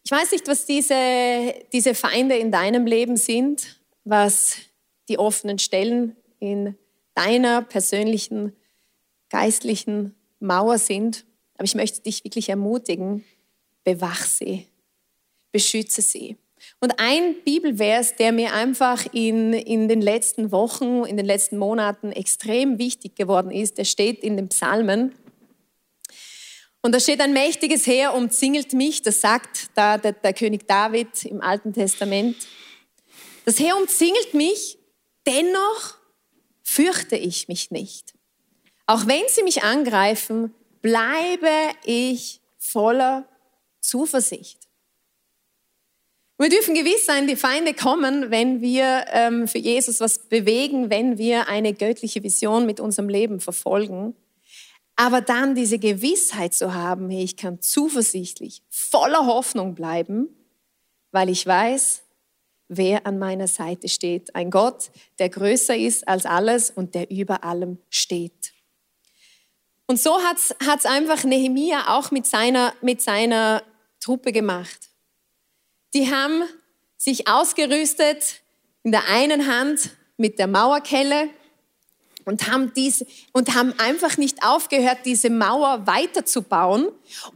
Ich 0.07 0.13
weiß 0.13 0.31
nicht, 0.31 0.47
was 0.47 0.67
diese, 0.67 1.53
diese 1.73 1.93
Feinde 1.93 2.37
in 2.37 2.53
deinem 2.53 2.87
Leben 2.87 3.17
sind, 3.17 3.81
was 4.05 4.55
die 5.09 5.19
offenen 5.19 5.59
Stellen 5.59 6.15
in 6.39 6.77
deiner 7.15 7.63
persönlichen, 7.63 8.53
geistlichen 9.31 10.15
Mauer 10.39 10.79
sind. 10.79 11.27
Aber 11.55 11.65
ich 11.65 11.75
möchte 11.75 12.03
dich 12.03 12.23
wirklich 12.23 12.49
ermutigen, 12.49 13.25
bewach 13.83 14.25
sie, 14.27 14.69
beschütze 15.51 16.03
sie. 16.03 16.37
Und 16.79 17.01
ein 17.01 17.35
Bibelvers, 17.45 18.15
der 18.15 18.31
mir 18.31 18.53
einfach 18.53 19.13
in, 19.13 19.55
in 19.55 19.89
den 19.89 20.01
letzten 20.01 20.53
Wochen, 20.53 21.05
in 21.05 21.17
den 21.17 21.27
letzten 21.27 21.59
Monaten 21.59 22.13
extrem 22.13 22.79
wichtig 22.79 23.17
geworden 23.17 23.51
ist, 23.51 23.77
der 23.77 23.85
steht 23.85 24.23
in 24.23 24.37
den 24.37 24.51
Psalmen. 24.51 25.17
Und 26.87 26.93
da 26.93 27.01
steht 27.01 27.21
ein 27.21 27.33
mächtiges 27.33 27.85
Heer 27.89 28.15
umzingelt 28.15 28.73
mich, 28.73 29.03
das 29.03 29.21
sagt 29.21 29.71
da 29.75 29.99
der, 29.99 30.13
der 30.13 30.33
König 30.33 30.69
David 30.69 31.25
im 31.25 31.41
Alten 31.41 31.73
Testament. 31.73 32.37
Das 33.45 33.59
Heer 33.59 33.77
umzingelt 33.77 34.35
mich, 34.35 34.79
dennoch 35.27 35.97
fürchte 36.63 37.17
ich 37.17 37.49
mich 37.49 37.73
nicht. 37.73 38.15
Auch 38.87 39.09
wenn 39.09 39.25
sie 39.27 39.43
mich 39.43 39.65
angreifen, 39.65 40.55
bleibe 40.81 41.51
ich 41.83 42.41
voller 42.57 43.29
Zuversicht. 43.81 44.69
Wir 46.39 46.51
dürfen 46.51 46.77
gewiss 46.77 47.05
sein, 47.05 47.27
die 47.27 47.35
Feinde 47.35 47.75
kommen, 47.75 48.31
wenn 48.31 48.61
wir 48.61 49.07
ähm, 49.09 49.49
für 49.49 49.59
Jesus 49.59 49.99
was 49.99 50.21
bewegen, 50.29 50.89
wenn 50.89 51.19
wir 51.19 51.49
eine 51.49 51.75
göttliche 51.75 52.23
Vision 52.23 52.65
mit 52.65 52.79
unserem 52.79 53.09
Leben 53.09 53.41
verfolgen. 53.41 54.15
Aber 54.97 55.21
dann 55.21 55.55
diese 55.55 55.79
Gewissheit 55.79 56.55
zu 56.55 56.73
haben, 56.73 57.11
hey, 57.11 57.23
ich 57.23 57.37
kann 57.37 57.61
zuversichtlich, 57.61 58.63
voller 58.71 59.27
Hoffnung 59.27 59.75
bleiben, 59.75 60.29
weil 61.13 61.29
ich 61.29 61.47
weiß, 61.47 62.03
wer 62.69 63.07
an 63.07 63.19
meiner 63.19 63.47
Seite 63.47 63.89
steht. 63.89 64.35
Ein 64.35 64.51
Gott, 64.51 64.91
der 65.19 65.29
größer 65.29 65.77
ist 65.77 66.09
als 66.09 66.25
alles 66.25 66.71
und 66.71 66.95
der 66.95 67.11
über 67.11 67.45
allem 67.45 67.79
steht. 67.91 68.53
Und 69.87 70.01
so 70.01 70.21
hat 70.21 70.39
es 70.39 70.87
einfach 70.87 71.25
Nehemia 71.25 71.97
auch 71.97 72.11
mit 72.11 72.27
seiner, 72.27 72.75
mit 72.81 73.01
seiner 73.03 73.63
Truppe 74.01 74.33
gemacht. 74.33 74.91
Die 75.95 76.11
haben 76.13 76.43
sich 76.97 77.29
ausgerüstet 77.29 78.41
in 78.83 78.91
der 78.93 79.09
einen 79.09 79.47
Hand 79.47 79.91
mit 80.17 80.39
der 80.39 80.49
Mauerkelle 80.49 81.29
und 82.27 82.51
haben, 82.51 82.73
diese, 82.75 83.07
und 83.33 83.55
haben 83.55 83.73
einfach 83.79 84.19
nicht 84.19 84.43
aufgehört, 84.45 84.99
diese 85.05 85.31
Mauer 85.31 85.87
weiterzubauen, 85.87 86.89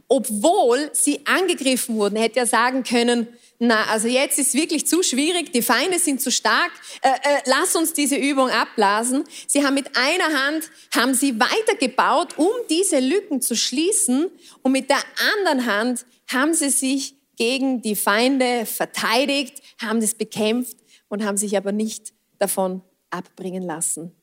obwohl 0.07 0.89
sie 0.93 1.25
angegriffen 1.25 1.95
wurden. 1.95 2.17
Hätte 2.17 2.39
ja 2.39 2.45
sagen 2.45 2.83
können, 2.83 3.27
na, 3.57 3.85
also 3.85 4.07
jetzt 4.07 4.37
ist 4.37 4.53
wirklich 4.53 4.87
zu 4.87 5.01
schwierig, 5.01 5.53
die 5.53 5.61
Feinde 5.61 5.97
sind 5.97 6.19
zu 6.19 6.29
stark, 6.29 6.71
äh, 7.01 7.09
äh, 7.09 7.41
lass 7.45 7.75
uns 7.75 7.93
diese 7.93 8.15
Übung 8.15 8.49
abblasen. 8.49 9.23
Sie 9.47 9.63
haben 9.65 9.75
mit 9.75 9.95
einer 9.95 10.45
Hand, 10.45 10.69
haben 10.93 11.13
sie 11.13 11.39
weitergebaut, 11.39 12.37
um 12.37 12.49
diese 12.69 12.99
Lücken 12.99 13.41
zu 13.41 13.55
schließen 13.55 14.27
und 14.61 14.71
mit 14.71 14.89
der 14.89 14.99
anderen 15.35 15.65
Hand 15.67 16.05
haben 16.27 16.53
sie 16.53 16.69
sich 16.69 17.15
gegen 17.37 17.81
die 17.81 17.95
Feinde 17.95 18.65
verteidigt, 18.65 19.61
haben 19.81 20.01
das 20.01 20.15
bekämpft 20.15 20.77
und 21.07 21.23
haben 21.23 21.37
sich 21.37 21.55
aber 21.55 21.71
nicht 21.71 22.13
davon 22.39 22.81
abbringen 23.09 23.63
lassen. 23.63 24.15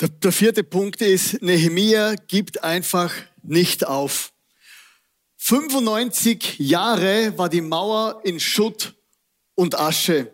Der, 0.00 0.08
der 0.08 0.32
vierte 0.32 0.64
Punkt 0.64 1.02
ist, 1.02 1.42
Nehemia 1.42 2.14
gibt 2.14 2.64
einfach 2.64 3.12
nicht 3.42 3.86
auf. 3.86 4.32
95 5.36 6.58
Jahre 6.58 7.36
war 7.36 7.50
die 7.50 7.60
Mauer 7.60 8.22
in 8.24 8.40
Schutt 8.40 8.94
und 9.54 9.78
Asche. 9.78 10.32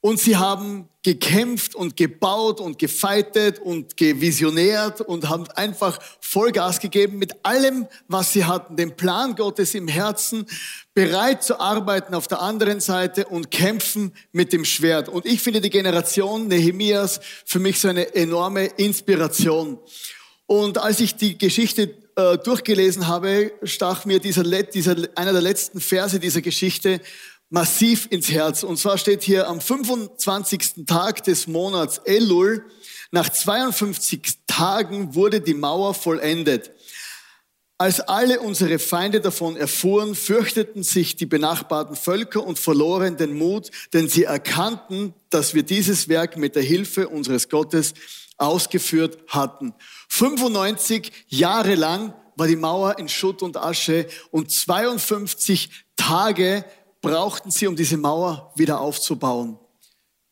Und 0.00 0.20
sie 0.20 0.36
haben 0.36 0.88
gekämpft 1.02 1.74
und 1.74 1.96
gebaut 1.96 2.60
und 2.60 2.78
gefeitet 2.78 3.58
und 3.58 3.96
gevisionärt 3.96 5.00
und 5.00 5.28
haben 5.28 5.48
einfach 5.56 5.98
Vollgas 6.20 6.78
gegeben 6.78 7.18
mit 7.18 7.44
allem, 7.44 7.88
was 8.06 8.32
sie 8.32 8.44
hatten, 8.44 8.76
den 8.76 8.94
Plan 8.94 9.34
Gottes 9.34 9.74
im 9.74 9.88
Herzen, 9.88 10.46
bereit 10.94 11.42
zu 11.42 11.58
arbeiten 11.58 12.14
auf 12.14 12.28
der 12.28 12.42
anderen 12.42 12.80
Seite 12.80 13.26
und 13.26 13.50
kämpfen 13.50 14.12
mit 14.30 14.52
dem 14.52 14.64
Schwert. 14.64 15.08
Und 15.08 15.26
ich 15.26 15.40
finde 15.42 15.60
die 15.60 15.70
Generation 15.70 16.46
Nehemias 16.46 17.20
für 17.44 17.58
mich 17.58 17.80
so 17.80 17.88
eine 17.88 18.14
enorme 18.14 18.66
Inspiration. 18.66 19.78
Und 20.46 20.78
als 20.78 21.00
ich 21.00 21.16
die 21.16 21.38
Geschichte 21.38 21.94
äh, 22.16 22.38
durchgelesen 22.38 23.06
habe, 23.06 23.52
stach 23.62 24.04
mir 24.04 24.18
dieser, 24.18 24.44
dieser, 24.62 24.96
einer 25.14 25.32
der 25.32 25.42
letzten 25.42 25.80
Verse 25.80 26.18
dieser 26.18 26.40
Geschichte 26.40 27.00
massiv 27.50 28.06
ins 28.10 28.30
Herz. 28.30 28.62
Und 28.62 28.78
zwar 28.78 28.98
steht 28.98 29.22
hier 29.22 29.48
am 29.48 29.60
25. 29.60 30.86
Tag 30.86 31.24
des 31.24 31.46
Monats 31.46 31.98
Elul, 32.04 32.64
nach 33.10 33.30
52 33.30 34.40
Tagen 34.46 35.14
wurde 35.14 35.40
die 35.40 35.54
Mauer 35.54 35.94
vollendet. 35.94 36.72
Als 37.80 38.00
alle 38.00 38.40
unsere 38.40 38.80
Feinde 38.80 39.20
davon 39.20 39.56
erfuhren, 39.56 40.16
fürchteten 40.16 40.82
sich 40.82 41.14
die 41.14 41.26
benachbarten 41.26 41.94
Völker 41.94 42.44
und 42.44 42.58
verloren 42.58 43.16
den 43.16 43.38
Mut, 43.38 43.70
denn 43.92 44.08
sie 44.08 44.24
erkannten, 44.24 45.14
dass 45.30 45.54
wir 45.54 45.62
dieses 45.62 46.08
Werk 46.08 46.36
mit 46.36 46.56
der 46.56 46.64
Hilfe 46.64 47.08
unseres 47.08 47.48
Gottes 47.48 47.94
ausgeführt 48.36 49.18
hatten. 49.28 49.74
95 50.08 51.12
Jahre 51.28 51.76
lang 51.76 52.14
war 52.34 52.48
die 52.48 52.56
Mauer 52.56 52.98
in 52.98 53.08
Schutt 53.08 53.42
und 53.42 53.56
Asche 53.56 54.06
und 54.32 54.50
52 54.50 55.70
Tage 55.96 56.64
brauchten 57.00 57.50
sie, 57.50 57.66
um 57.66 57.76
diese 57.76 57.96
Mauer 57.96 58.52
wieder 58.56 58.80
aufzubauen. 58.80 59.58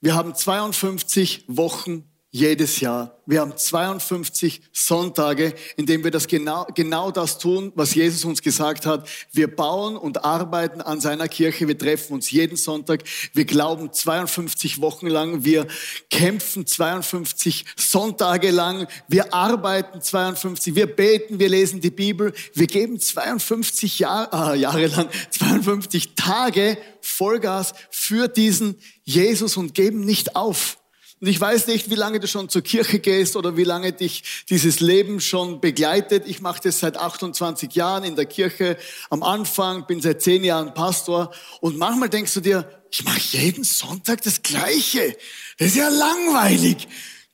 Wir 0.00 0.14
haben 0.14 0.34
52 0.34 1.44
Wochen 1.48 2.04
jedes 2.36 2.80
Jahr. 2.80 3.18
Wir 3.24 3.40
haben 3.40 3.56
52 3.56 4.60
Sonntage, 4.70 5.54
in 5.76 5.86
denen 5.86 6.04
wir 6.04 6.10
das 6.10 6.28
genau, 6.28 6.66
genau 6.74 7.10
das 7.10 7.38
tun, 7.38 7.72
was 7.74 7.94
Jesus 7.94 8.24
uns 8.24 8.42
gesagt 8.42 8.84
hat. 8.84 9.08
Wir 9.32 9.48
bauen 9.48 9.96
und 9.96 10.24
arbeiten 10.24 10.80
an 10.80 11.00
seiner 11.00 11.28
Kirche. 11.28 11.66
Wir 11.66 11.78
treffen 11.78 12.12
uns 12.12 12.30
jeden 12.30 12.56
Sonntag. 12.56 13.02
Wir 13.32 13.46
glauben 13.46 13.92
52 13.92 14.80
Wochen 14.80 15.06
lang. 15.06 15.44
Wir 15.44 15.66
kämpfen 16.10 16.66
52 16.66 17.64
Sonntage 17.74 18.50
lang. 18.50 18.86
Wir 19.08 19.32
arbeiten 19.32 20.02
52. 20.02 20.74
Wir 20.74 20.86
beten. 20.86 21.40
Wir 21.40 21.48
lesen 21.48 21.80
die 21.80 21.90
Bibel. 21.90 22.32
Wir 22.52 22.66
geben 22.66 23.00
52 23.00 23.98
Jahr, 23.98 24.52
äh, 24.52 24.58
Jahre 24.58 24.86
lang, 24.88 25.08
52 25.30 26.14
Tage 26.14 26.76
Vollgas 27.00 27.72
für 27.90 28.28
diesen 28.28 28.76
Jesus 29.04 29.56
und 29.56 29.74
geben 29.74 30.00
nicht 30.00 30.36
auf. 30.36 30.76
Und 31.18 31.28
ich 31.28 31.40
weiß 31.40 31.66
nicht, 31.68 31.88
wie 31.88 31.94
lange 31.94 32.20
du 32.20 32.28
schon 32.28 32.50
zur 32.50 32.60
Kirche 32.62 32.98
gehst 32.98 33.36
oder 33.36 33.56
wie 33.56 33.64
lange 33.64 33.92
dich 33.92 34.44
dieses 34.50 34.80
Leben 34.80 35.20
schon 35.20 35.62
begleitet. 35.62 36.24
Ich 36.26 36.42
mache 36.42 36.60
das 36.62 36.80
seit 36.80 36.98
28 36.98 37.74
Jahren 37.74 38.04
in 38.04 38.16
der 38.16 38.26
Kirche 38.26 38.76
am 39.08 39.22
Anfang, 39.22 39.86
bin 39.86 40.02
seit 40.02 40.20
10 40.20 40.44
Jahren 40.44 40.74
Pastor. 40.74 41.32
Und 41.60 41.78
manchmal 41.78 42.10
denkst 42.10 42.34
du 42.34 42.40
dir, 42.40 42.68
ich 42.90 43.02
mache 43.04 43.20
jeden 43.30 43.64
Sonntag 43.64 44.22
das 44.22 44.42
Gleiche. 44.42 45.16
Das 45.58 45.68
ist 45.68 45.76
ja 45.76 45.88
langweilig 45.88 46.86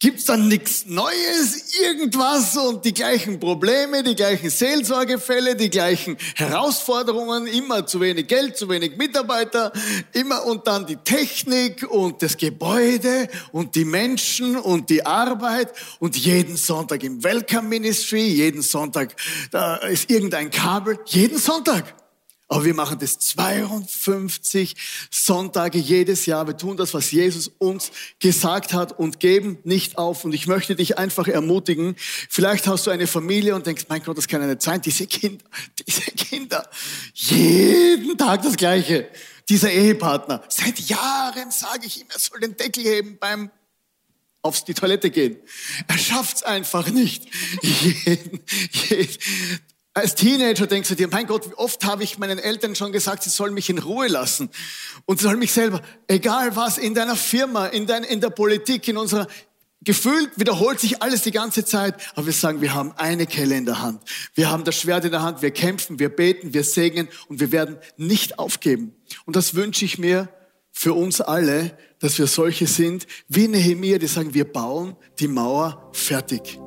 gibt's 0.03 0.25
dann 0.25 0.49
nichts 0.49 0.85
Neues, 0.87 1.79
irgendwas 1.81 2.57
und 2.57 2.85
die 2.85 2.93
gleichen 2.93 3.39
Probleme, 3.39 4.03
die 4.03 4.17
gleichen 4.17 4.51
Seelsorgefälle, 4.51 5.55
die 5.55 5.71
gleichen 5.71 6.17
Herausforderungen, 6.35 7.47
immer 7.47 7.87
zu 7.87 8.01
wenig 8.01 8.27
Geld, 8.27 8.57
zu 8.57 8.69
wenig 8.69 8.97
Mitarbeiter, 8.97 9.73
immer 10.13 10.45
und 10.45 10.67
dann 10.67 10.87
die 10.87 10.97
Technik 10.97 11.89
und 11.89 12.21
das 12.21 12.37
Gebäude 12.37 13.29
und 13.53 13.77
die 13.77 13.85
Menschen 13.85 14.57
und 14.57 14.91
die 14.91 15.07
Arbeit 15.07 15.73
und 16.01 16.17
jeden 16.17 16.57
Sonntag 16.57 17.05
im 17.05 17.23
Welcome 17.23 17.69
Ministry, 17.69 18.27
jeden 18.27 18.63
Sonntag, 18.63 19.15
da 19.53 19.77
ist 19.77 20.11
irgendein 20.11 20.51
Kabel, 20.51 20.99
jeden 21.07 21.39
Sonntag. 21.39 22.02
Aber 22.53 22.67
wir 22.67 22.75
machen 22.75 22.99
das 22.99 23.19
52 23.19 24.77
Sonntage 25.11 25.79
jedes 25.79 26.27
Jahr. 26.27 26.47
Wir 26.47 26.55
tun 26.55 26.77
das, 26.77 26.93
was 26.93 27.11
Jesus 27.11 27.51
uns 27.57 27.91
gesagt 28.21 28.75
hat 28.75 28.99
und 28.99 29.21
geben 29.21 29.57
nicht 29.65 29.97
auf. 29.97 30.27
Und 30.27 30.35
ich 30.35 30.47
möchte 30.47 30.77
dich 30.77 30.99
einfach 30.99 31.29
ermutigen. 31.29 31.97
Vielleicht 32.29 32.67
hast 32.67 32.87
du 32.87 32.91
eine 32.91 33.07
Familie 33.07 33.55
und 33.55 33.67
denkst, 33.67 33.87
mein 33.89 34.03
Gott, 34.03 34.19
das 34.19 34.29
kann 34.29 34.43
ja 34.43 34.49
nicht 34.49 34.61
sein. 34.61 34.83
Diese 34.83 35.07
Kinder, 35.07 35.43
diese 35.89 36.03
Kinder, 36.11 36.69
jeden 37.15 38.19
Tag 38.19 38.43
das 38.43 38.57
Gleiche. 38.57 39.09
Dieser 39.49 39.73
Ehepartner. 39.73 40.43
Seit 40.51 40.79
Jahren 40.79 41.51
sage 41.51 41.87
ich 41.87 42.03
ihm, 42.03 42.07
er 42.13 42.19
soll 42.19 42.41
den 42.41 42.55
Deckel 42.55 42.85
heben 42.85 43.17
beim 43.19 43.51
auf 44.43 44.63
die 44.63 44.75
Toilette 44.75 45.11
gehen. 45.11 45.39
Er 45.89 45.97
schafft's 45.97 46.43
einfach 46.43 46.91
nicht. 46.91 47.25
jeden, 47.63 48.41
jeden, 48.91 49.19
als 49.95 50.15
Teenager 50.15 50.67
denkst 50.67 50.89
du 50.89 50.95
dir, 50.95 51.09
mein 51.09 51.27
Gott, 51.27 51.51
wie 51.51 51.55
oft 51.55 51.85
habe 51.85 52.03
ich 52.03 52.19
meinen 52.19 52.39
Eltern 52.39 52.75
schon 52.75 52.93
gesagt, 52.93 53.23
sie 53.23 53.31
sollen 53.31 53.53
mich 53.53 53.69
in 53.69 53.79
Ruhe 53.79 54.09
lassen. 54.09 54.49
Und 55.05 55.21
sie 55.21 55.25
sollen 55.25 55.39
mich 55.39 55.53
selber, 55.53 55.83
egal 56.09 56.57
was, 56.57 56.79
in 56.79 56.95
deiner 56.95 57.17
Firma, 57.17 57.67
in, 57.67 57.87
dein, 57.87 58.03
in 58.03 58.21
der 58.21 58.31
Politik, 58.31 58.89
in 58.89 58.97
unserer, 58.97 59.27
gefühlt 59.83 60.31
wiederholt 60.37 60.81
sich 60.81 61.03
alles 61.03 61.23
die 61.23 61.31
ganze 61.31 61.65
Zeit. 61.67 61.95
Aber 62.15 62.27
wir 62.27 62.33
sagen, 62.33 62.63
wir 62.63 62.73
haben 62.73 62.93
eine 62.97 63.27
Kelle 63.27 63.55
in 63.55 63.67
der 63.67 63.83
Hand. 63.83 64.01
Wir 64.35 64.51
haben 64.51 64.65
das 64.65 64.77
Schwert 64.77 65.05
in 65.05 65.11
der 65.11 65.23
Hand. 65.23 65.43
Wir 65.43 65.51
kämpfen, 65.51 65.99
wir 65.99 66.09
beten, 66.09 66.55
wir 66.55 66.65
segnen 66.65 67.09
und 67.29 67.41
wir 67.41 67.53
werden 67.53 67.77
nicht 67.99 68.39
aufgeben. 68.39 68.95
Und 69.27 69.37
das 69.37 69.55
wünsche 69.55 69.85
ich 69.85 69.99
mir 69.99 70.29
für 70.71 70.95
uns 70.95 71.21
alle, 71.21 71.77
dass 71.99 72.19
wir 72.19 72.27
solche 72.27 72.67
sind, 72.67 73.07
wie 73.29 73.47
Nehemiah, 73.47 73.99
die 73.99 74.07
sagen, 74.07 74.33
wir 74.33 74.51
bauen 74.51 74.97
die 75.19 75.29
Mauer 75.29 75.91
fertig. 75.93 76.59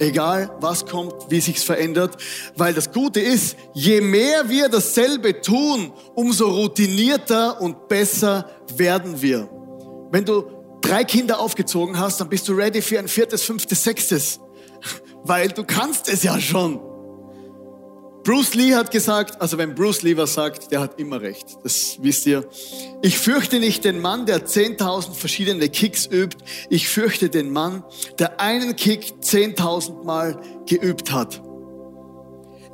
Egal 0.00 0.50
was 0.60 0.86
kommt, 0.86 1.14
wie 1.28 1.40
sich's 1.40 1.64
verändert. 1.64 2.16
Weil 2.56 2.74
das 2.74 2.92
Gute 2.92 3.20
ist, 3.20 3.56
je 3.74 4.00
mehr 4.00 4.48
wir 4.48 4.68
dasselbe 4.68 5.40
tun, 5.40 5.92
umso 6.14 6.48
routinierter 6.48 7.60
und 7.60 7.88
besser 7.88 8.48
werden 8.76 9.20
wir. 9.20 9.48
Wenn 10.10 10.24
du 10.24 10.44
drei 10.80 11.04
Kinder 11.04 11.40
aufgezogen 11.40 11.98
hast, 11.98 12.20
dann 12.20 12.28
bist 12.28 12.48
du 12.48 12.52
ready 12.52 12.80
für 12.80 12.98
ein 12.98 13.08
viertes, 13.08 13.42
fünftes, 13.42 13.82
sechstes. 13.82 14.40
Weil 15.24 15.48
du 15.48 15.64
kannst 15.64 16.08
es 16.08 16.22
ja 16.22 16.40
schon. 16.40 16.80
Bruce 18.24 18.54
Lee 18.54 18.74
hat 18.74 18.90
gesagt, 18.90 19.40
also 19.40 19.56
wenn 19.58 19.74
Bruce 19.74 20.02
Lee 20.02 20.16
was 20.16 20.34
sagt, 20.34 20.70
der 20.70 20.80
hat 20.80 20.98
immer 20.98 21.20
recht. 21.20 21.46
Das 21.62 21.96
wisst 22.00 22.26
ihr. 22.26 22.46
Ich 23.00 23.18
fürchte 23.18 23.58
nicht 23.58 23.84
den 23.84 24.00
Mann, 24.00 24.26
der 24.26 24.46
10.000 24.46 25.14
verschiedene 25.14 25.68
Kicks 25.68 26.06
übt. 26.06 26.36
Ich 26.68 26.88
fürchte 26.88 27.30
den 27.30 27.50
Mann, 27.50 27.84
der 28.18 28.40
einen 28.40 28.76
Kick 28.76 29.14
10.000 29.22 30.04
Mal 30.04 30.40
geübt 30.66 31.12
hat. 31.12 31.42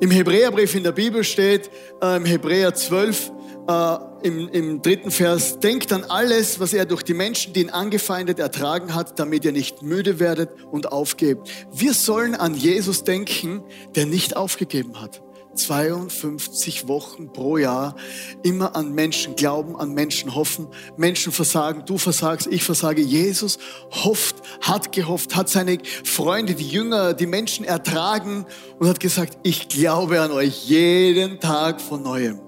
Im 0.01 0.11
Hebräerbrief 0.11 0.75
in 0.75 0.83
der 0.83 0.91
Bibel 0.91 1.23
steht, 1.23 1.69
äh, 2.01 2.17
im 2.17 2.25
Hebräer 2.25 2.73
12, 2.73 3.31
äh, 3.67 3.97
im, 4.23 4.49
im 4.49 4.81
dritten 4.81 5.09
Vers, 5.09 5.59
denkt 5.59 5.93
an 5.93 6.03
alles, 6.03 6.59
was 6.59 6.73
er 6.73 6.85
durch 6.85 7.03
die 7.03 7.13
Menschen, 7.13 7.53
die 7.53 7.61
ihn 7.61 7.69
angefeindet, 7.69 8.39
ertragen 8.39 8.93
hat, 8.93 9.19
damit 9.19 9.45
ihr 9.45 9.53
nicht 9.53 9.83
müde 9.83 10.19
werdet 10.19 10.49
und 10.69 10.91
aufgebt. 10.91 11.49
Wir 11.71 11.93
sollen 11.93 12.35
an 12.35 12.55
Jesus 12.55 13.05
denken, 13.05 13.63
der 13.95 14.05
nicht 14.05 14.35
aufgegeben 14.35 14.99
hat. 15.01 15.21
52 15.55 16.87
Wochen 16.87 17.31
pro 17.31 17.57
Jahr 17.57 17.95
immer 18.43 18.75
an 18.75 18.93
Menschen 18.93 19.35
glauben, 19.35 19.75
an 19.75 19.93
Menschen 19.93 20.35
hoffen. 20.35 20.67
Menschen 20.97 21.31
versagen, 21.31 21.83
du 21.85 21.97
versagst, 21.97 22.47
ich 22.47 22.63
versage. 22.63 23.01
Jesus 23.01 23.57
hofft, 23.91 24.35
hat 24.61 24.91
gehofft, 24.91 25.35
hat 25.35 25.49
seine 25.49 25.77
Freunde, 26.03 26.55
die 26.55 26.67
Jünger, 26.67 27.13
die 27.13 27.27
Menschen 27.27 27.65
ertragen 27.65 28.45
und 28.79 28.87
hat 28.87 28.99
gesagt, 28.99 29.37
ich 29.43 29.69
glaube 29.69 30.21
an 30.21 30.31
euch 30.31 30.67
jeden 30.67 31.39
Tag 31.39 31.81
von 31.81 32.03
neuem. 32.03 32.39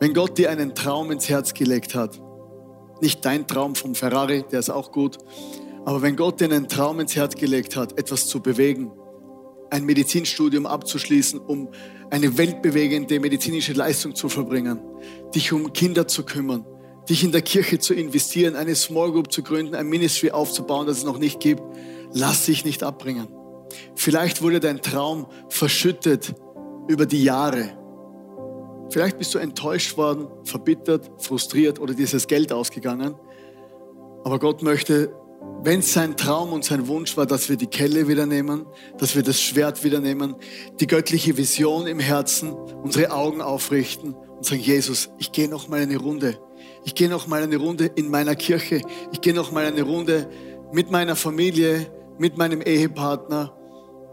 Wenn 0.00 0.14
Gott 0.14 0.38
dir 0.38 0.50
einen 0.50 0.74
Traum 0.74 1.10
ins 1.10 1.28
Herz 1.28 1.52
gelegt 1.52 1.94
hat, 1.94 2.20
nicht 3.00 3.24
dein 3.24 3.46
Traum 3.46 3.74
vom 3.74 3.94
Ferrari, 3.94 4.44
der 4.50 4.60
ist 4.60 4.70
auch 4.70 4.92
gut, 4.92 5.18
aber 5.84 6.02
wenn 6.02 6.16
Gott 6.16 6.40
dir 6.40 6.46
einen 6.46 6.68
Traum 6.68 7.00
ins 7.00 7.16
Herz 7.16 7.34
gelegt 7.34 7.76
hat, 7.76 7.98
etwas 7.98 8.26
zu 8.26 8.40
bewegen, 8.40 8.92
ein 9.70 9.84
Medizinstudium 9.84 10.66
abzuschließen, 10.66 11.40
um 11.40 11.68
eine 12.10 12.36
weltbewegende 12.36 13.20
medizinische 13.20 13.72
Leistung 13.72 14.14
zu 14.14 14.28
verbringen, 14.28 14.80
dich 15.34 15.52
um 15.52 15.72
Kinder 15.72 16.08
zu 16.08 16.24
kümmern, 16.24 16.66
dich 17.08 17.24
in 17.24 17.32
der 17.32 17.42
Kirche 17.42 17.78
zu 17.78 17.94
investieren, 17.94 18.56
eine 18.56 18.74
Small 18.74 19.12
Group 19.12 19.32
zu 19.32 19.42
gründen, 19.42 19.74
ein 19.74 19.88
Ministry 19.88 20.30
aufzubauen, 20.30 20.86
das 20.86 20.98
es 20.98 21.04
noch 21.04 21.18
nicht 21.18 21.40
gibt, 21.40 21.62
lass 22.12 22.46
dich 22.46 22.64
nicht 22.64 22.82
abbringen. 22.82 23.28
Vielleicht 23.94 24.42
wurde 24.42 24.60
dein 24.60 24.82
Traum 24.82 25.26
verschüttet 25.48 26.34
über 26.88 27.06
die 27.06 27.22
Jahre. 27.22 27.78
Vielleicht 28.90 29.18
bist 29.18 29.32
du 29.34 29.38
enttäuscht 29.38 29.96
worden, 29.96 30.26
verbittert, 30.44 31.10
frustriert 31.18 31.78
oder 31.78 31.94
dieses 31.94 32.26
Geld 32.26 32.52
ausgegangen. 32.52 33.14
Aber 34.24 34.40
Gott 34.40 34.62
möchte 34.62 35.14
wenn 35.62 35.80
es 35.80 35.92
sein 35.92 36.16
Traum 36.16 36.52
und 36.52 36.64
sein 36.64 36.88
Wunsch 36.88 37.16
war, 37.16 37.26
dass 37.26 37.48
wir 37.48 37.56
die 37.56 37.66
Kelle 37.66 38.08
wieder 38.08 38.26
nehmen, 38.26 38.66
dass 38.98 39.14
wir 39.14 39.22
das 39.22 39.40
Schwert 39.40 39.84
wieder 39.84 40.00
nehmen, 40.00 40.36
die 40.80 40.86
göttliche 40.86 41.36
Vision 41.36 41.86
im 41.86 41.98
Herzen, 41.98 42.52
unsere 42.52 43.10
Augen 43.12 43.42
aufrichten 43.42 44.14
und 44.14 44.44
sagen, 44.44 44.62
Jesus, 44.62 45.10
ich 45.18 45.32
gehe 45.32 45.48
noch 45.48 45.68
mal 45.68 45.80
eine 45.80 45.98
Runde. 45.98 46.38
Ich 46.84 46.94
gehe 46.94 47.10
noch 47.10 47.26
mal 47.26 47.42
eine 47.42 47.56
Runde 47.56 47.86
in 47.86 48.08
meiner 48.08 48.34
Kirche. 48.36 48.80
Ich 49.12 49.20
gehe 49.20 49.34
noch 49.34 49.52
mal 49.52 49.66
eine 49.66 49.82
Runde 49.82 50.30
mit 50.72 50.90
meiner 50.90 51.14
Familie, 51.14 51.86
mit 52.18 52.38
meinem 52.38 52.62
Ehepartner, 52.62 53.54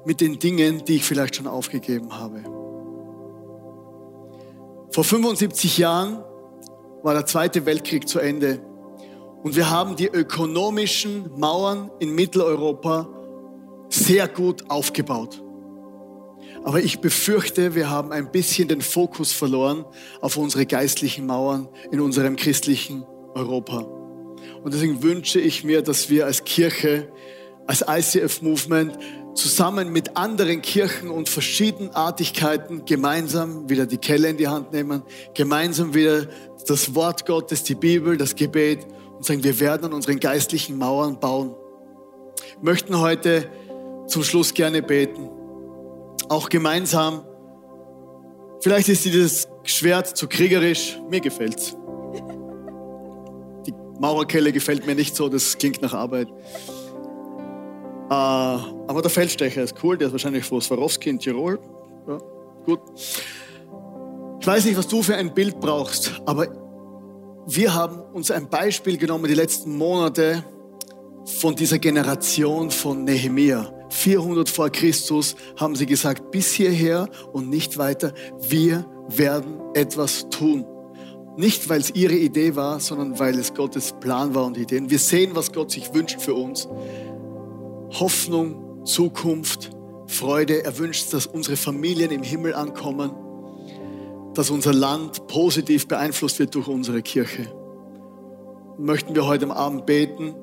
mit 0.05 0.19
den 0.19 0.39
Dingen, 0.39 0.83
die 0.85 0.97
ich 0.97 1.05
vielleicht 1.05 1.37
schon 1.37 1.47
aufgegeben 1.47 2.17
habe. 2.17 2.43
Vor 4.91 5.03
75 5.03 5.77
Jahren 5.77 6.23
war 7.03 7.13
der 7.13 7.25
Zweite 7.25 7.65
Weltkrieg 7.65 8.07
zu 8.07 8.19
Ende. 8.19 8.59
Und 9.43 9.55
wir 9.55 9.69
haben 9.69 9.95
die 9.95 10.07
ökonomischen 10.07 11.31
Mauern 11.37 11.91
in 11.99 12.13
Mitteleuropa 12.15 13.07
sehr 13.89 14.27
gut 14.27 14.69
aufgebaut. 14.69 15.43
Aber 16.63 16.81
ich 16.81 16.99
befürchte, 16.99 17.75
wir 17.75 17.89
haben 17.89 18.11
ein 18.11 18.31
bisschen 18.31 18.67
den 18.67 18.81
Fokus 18.81 19.31
verloren 19.31 19.85
auf 20.21 20.37
unsere 20.37 20.65
geistlichen 20.65 21.25
Mauern 21.25 21.69
in 21.91 22.01
unserem 22.01 22.35
christlichen 22.35 23.05
Europa. 23.35 23.87
Und 24.63 24.73
deswegen 24.73 25.01
wünsche 25.01 25.39
ich 25.39 25.63
mir, 25.63 25.81
dass 25.81 26.09
wir 26.09 26.25
als 26.25 26.43
Kirche, 26.43 27.09
als 27.67 27.85
ICF 27.87 28.41
Movement 28.41 28.97
zusammen 29.33 29.91
mit 29.91 30.17
anderen 30.17 30.61
Kirchen 30.61 31.09
und 31.09 31.29
Verschiedenartigkeiten 31.29 32.85
gemeinsam 32.85 33.69
wieder 33.69 33.85
die 33.85 33.99
Kelle 33.99 34.29
in 34.29 34.37
die 34.37 34.47
Hand 34.47 34.73
nehmen, 34.73 35.03
gemeinsam 35.35 35.93
wieder 35.93 36.27
das 36.67 36.95
Wort 36.95 37.25
Gottes, 37.25 37.63
die 37.63 37.75
Bibel, 37.75 38.17
das 38.17 38.35
Gebet 38.35 38.85
und 39.17 39.25
sagen, 39.25 39.43
wir 39.43 39.59
werden 39.59 39.85
an 39.85 39.93
unseren 39.93 40.19
geistlichen 40.19 40.77
Mauern 40.77 41.19
bauen. 41.19 41.55
Wir 42.61 42.71
möchten 42.71 42.99
heute 42.99 43.49
zum 44.07 44.23
Schluss 44.23 44.53
gerne 44.53 44.81
beten. 44.81 45.29
Auch 46.29 46.49
gemeinsam. 46.49 47.23
Vielleicht 48.61 48.89
ist 48.89 49.05
dieses 49.05 49.47
Schwert 49.63 50.15
zu 50.15 50.27
kriegerisch. 50.27 50.99
Mir 51.09 51.19
gefällt's. 51.19 51.75
Die 53.65 53.73
Maurerkelle 53.99 54.51
gefällt 54.51 54.85
mir 54.85 54.95
nicht 54.95 55.15
so, 55.15 55.29
das 55.29 55.57
klingt 55.57 55.81
nach 55.81 55.93
Arbeit. 55.93 56.27
Äh, 58.09 58.13
aber 58.13 59.01
der 59.01 59.11
Feldstecher 59.11 59.63
ist 59.63 59.75
cool, 59.83 59.97
der 59.97 60.07
ist 60.07 60.13
wahrscheinlich 60.13 60.45
von 60.45 60.61
Swarovski 60.61 61.09
in 61.09 61.19
Tirol. 61.19 61.59
Ja, 62.07 62.17
gut. 62.65 62.79
Ich 64.39 64.47
weiß 64.47 64.65
nicht, 64.65 64.77
was 64.77 64.87
du 64.87 65.01
für 65.01 65.15
ein 65.15 65.33
Bild 65.33 65.59
brauchst, 65.59 66.21
aber 66.25 66.47
wir 67.49 67.73
haben 67.73 68.01
uns 68.13 68.29
ein 68.29 68.49
Beispiel 68.49 68.97
genommen 68.97 69.25
die 69.29 69.33
letzten 69.33 69.77
Monate 69.77 70.43
von 71.39 71.55
dieser 71.55 71.79
Generation 71.79 72.71
von 72.71 73.05
Nehemia. 73.05 73.71
400 73.89 74.49
vor 74.49 74.69
Christus 74.69 75.37
haben 75.55 75.73
sie 75.77 75.85
gesagt, 75.85 76.29
bis 76.31 76.51
hierher 76.51 77.07
und 77.31 77.49
nicht 77.49 77.77
weiter. 77.77 78.13
Wir 78.41 78.85
werden 79.07 79.61
etwas 79.75 80.27
tun. 80.29 80.65
Nicht, 81.37 81.69
weil 81.69 81.79
es 81.79 81.91
ihre 81.91 82.15
Idee 82.15 82.57
war, 82.57 82.81
sondern 82.81 83.17
weil 83.17 83.39
es 83.39 83.53
Gottes 83.53 83.93
Plan 83.97 84.35
war 84.35 84.45
und 84.45 84.57
Ideen. 84.57 84.89
Wir 84.89 84.99
sehen, 84.99 85.31
was 85.33 85.53
Gott 85.53 85.71
sich 85.71 85.93
wünscht 85.93 86.19
für 86.19 86.33
uns. 86.33 86.67
Hoffnung, 87.97 88.83
Zukunft, 88.85 89.69
Freude. 90.07 90.65
Er 90.65 90.77
wünscht, 90.79 91.13
dass 91.13 91.25
unsere 91.25 91.55
Familien 91.55 92.11
im 92.11 92.23
Himmel 92.23 92.55
ankommen 92.55 93.11
dass 94.37 94.51
unser 94.51 94.73
Land 94.73 95.25
positiv 95.27 95.87
beeinflusst 95.87 96.37
wird 96.37 96.53
durch 96.53 96.67
unsere 96.67 97.01
Kirche. 97.01 97.51
Möchten 98.77 99.15
wir 99.15 99.25
heute 99.25 99.45
am 99.45 99.51
Abend 99.51 99.87
beten? 99.87 100.35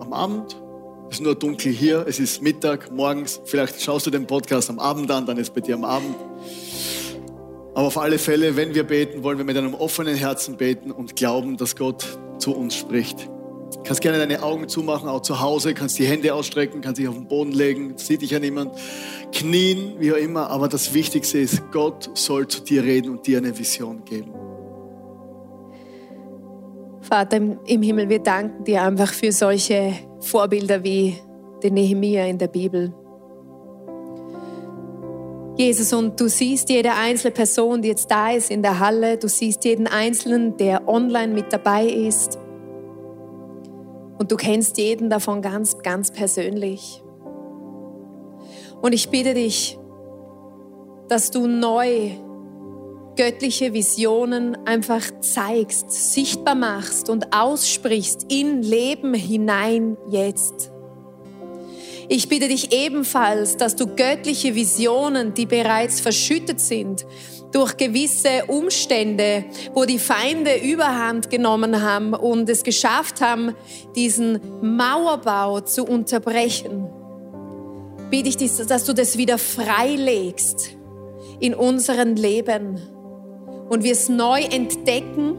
Am 0.00 0.12
Abend? 0.12 0.60
Es 1.08 1.18
ist 1.18 1.22
nur 1.22 1.36
dunkel 1.36 1.72
hier, 1.72 2.04
es 2.08 2.18
ist 2.18 2.42
Mittag, 2.42 2.90
morgens. 2.90 3.40
Vielleicht 3.44 3.80
schaust 3.80 4.06
du 4.06 4.10
den 4.10 4.26
Podcast 4.26 4.70
am 4.70 4.80
Abend 4.80 5.10
an, 5.12 5.24
dann 5.26 5.36
ist 5.38 5.54
bei 5.54 5.60
dir 5.60 5.76
am 5.76 5.84
Abend. 5.84 6.16
Aber 7.74 7.86
auf 7.86 7.96
alle 7.98 8.18
Fälle, 8.18 8.56
wenn 8.56 8.74
wir 8.74 8.82
beten, 8.82 9.22
wollen 9.22 9.38
wir 9.38 9.44
mit 9.44 9.56
einem 9.56 9.74
offenen 9.74 10.16
Herzen 10.16 10.56
beten 10.56 10.90
und 10.90 11.14
glauben, 11.14 11.56
dass 11.56 11.76
Gott 11.76 12.04
zu 12.38 12.56
uns 12.56 12.74
spricht. 12.74 13.30
Kannst 13.84 14.00
gerne 14.00 14.18
deine 14.18 14.42
Augen 14.42 14.68
zumachen, 14.68 15.08
auch 15.08 15.22
zu 15.22 15.40
Hause, 15.40 15.74
kannst 15.74 15.98
die 15.98 16.06
Hände 16.06 16.34
ausstrecken, 16.34 16.80
kannst 16.80 17.00
dich 17.00 17.08
auf 17.08 17.14
den 17.14 17.26
Boden 17.26 17.52
legen, 17.52 17.94
sieht 17.96 18.22
dich 18.22 18.30
ja 18.30 18.38
niemand, 18.38 18.72
knien, 19.32 19.94
wie 19.98 20.12
auch 20.12 20.16
immer. 20.16 20.50
Aber 20.50 20.68
das 20.68 20.94
Wichtigste 20.94 21.38
ist, 21.38 21.62
Gott 21.72 22.10
soll 22.14 22.46
zu 22.48 22.60
dir 22.62 22.84
reden 22.84 23.10
und 23.10 23.26
dir 23.26 23.38
eine 23.38 23.56
Vision 23.58 24.04
geben. 24.04 24.32
Vater 27.00 27.40
im 27.66 27.82
Himmel, 27.82 28.08
wir 28.08 28.20
danken 28.20 28.64
dir 28.64 28.82
einfach 28.82 29.12
für 29.12 29.32
solche 29.32 29.94
Vorbilder 30.20 30.84
wie 30.84 31.18
den 31.62 31.74
Nehemia 31.74 32.26
in 32.26 32.38
der 32.38 32.48
Bibel. 32.48 32.94
Jesus, 35.56 35.92
und 35.92 36.18
du 36.18 36.28
siehst 36.28 36.70
jede 36.70 36.94
einzelne 36.94 37.32
Person, 37.32 37.82
die 37.82 37.88
jetzt 37.88 38.10
da 38.10 38.30
ist 38.30 38.50
in 38.50 38.62
der 38.62 38.78
Halle. 38.78 39.18
Du 39.18 39.28
siehst 39.28 39.64
jeden 39.64 39.86
Einzelnen, 39.86 40.56
der 40.56 40.88
online 40.88 41.34
mit 41.34 41.52
dabei 41.52 41.84
ist. 41.86 42.38
Und 44.18 44.30
du 44.30 44.36
kennst 44.36 44.78
jeden 44.78 45.10
davon 45.10 45.42
ganz, 45.42 45.78
ganz 45.78 46.10
persönlich. 46.10 47.02
Und 48.80 48.92
ich 48.92 49.08
bitte 49.08 49.34
dich, 49.34 49.78
dass 51.08 51.30
du 51.30 51.46
neu 51.46 52.10
göttliche 53.16 53.72
Visionen 53.72 54.56
einfach 54.66 55.02
zeigst, 55.20 55.90
sichtbar 55.90 56.54
machst 56.54 57.10
und 57.10 57.34
aussprichst 57.36 58.26
in 58.32 58.62
Leben 58.62 59.14
hinein 59.14 59.96
jetzt. 60.08 60.72
Ich 62.14 62.28
bitte 62.28 62.46
dich 62.46 62.74
ebenfalls, 62.74 63.56
dass 63.56 63.74
du 63.74 63.86
göttliche 63.86 64.54
Visionen, 64.54 65.32
die 65.32 65.46
bereits 65.46 65.98
verschüttet 66.02 66.60
sind, 66.60 67.06
durch 67.52 67.78
gewisse 67.78 68.44
Umstände, 68.48 69.46
wo 69.72 69.86
die 69.86 69.98
Feinde 69.98 70.56
Überhand 70.60 71.30
genommen 71.30 71.80
haben 71.80 72.12
und 72.12 72.50
es 72.50 72.64
geschafft 72.64 73.22
haben, 73.22 73.54
diesen 73.96 74.40
Mauerbau 74.60 75.60
zu 75.60 75.84
unterbrechen, 75.84 76.86
bitte 78.10 78.28
ich 78.28 78.36
dich, 78.36 78.52
dass 78.56 78.84
du 78.84 78.92
das 78.92 79.16
wieder 79.16 79.38
freilegst 79.38 80.76
in 81.40 81.54
unseren 81.54 82.16
Leben 82.16 82.78
und 83.70 83.84
wir 83.84 83.92
es 83.92 84.10
neu 84.10 84.42
entdecken 84.42 85.38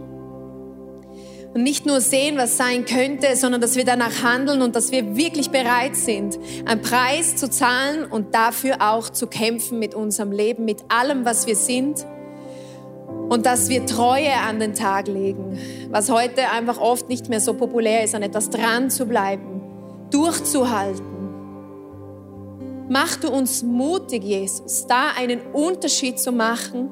und 1.54 1.64
nicht 1.64 1.86
nur 1.86 2.02
sehen, 2.02 2.38
was 2.38 2.58
sein 2.58 2.86
könnte, 2.86 3.36
sondern 3.36 3.62
dass 3.62 3.76
wir 3.76 3.86
danach 3.86 4.24
handeln 4.24 4.62
und 4.62 4.76
dass 4.76 4.92
wir 4.92 5.16
wirklich 5.16 5.52
bereit 5.52 5.96
sind, 5.96 6.40
einen 6.66 6.82
Preis 6.82 7.36
zu 7.36 7.50
zahlen 7.50 8.06
und 8.06 8.34
dafür 8.34 8.78
auch 8.80 9.10
zu 9.10 9.28
kämpfen 9.28 9.78
mit 9.78 9.94
unserem 9.94 10.32
Leben, 10.32 10.66
mit 10.66 10.84
allem, 10.90 11.26
was 11.26 11.46
wir 11.46 11.56
sind. 11.56 12.06
Und 13.30 13.46
dass 13.46 13.70
wir 13.70 13.86
Treue 13.86 14.34
an 14.34 14.60
den 14.60 14.74
Tag 14.74 15.08
legen, 15.08 15.58
was 15.90 16.10
heute 16.10 16.50
einfach 16.52 16.80
oft 16.80 17.10
nicht 17.10 17.30
mehr 17.30 17.40
so 17.40 17.54
populär 17.54 18.04
ist, 18.04 18.16
an 18.16 18.22
etwas 18.22 18.50
dran 18.50 18.90
zu 18.90 19.06
bleiben, 19.06 19.62
durchzuhalten. 20.12 21.14
Mach 22.90 23.16
du 23.16 23.30
uns 23.30 23.64
mutig, 23.64 24.24
Jesus, 24.24 24.88
da 24.88 25.12
einen 25.18 25.42
Unterschied 25.54 26.20
zu 26.20 26.32
machen 26.32 26.90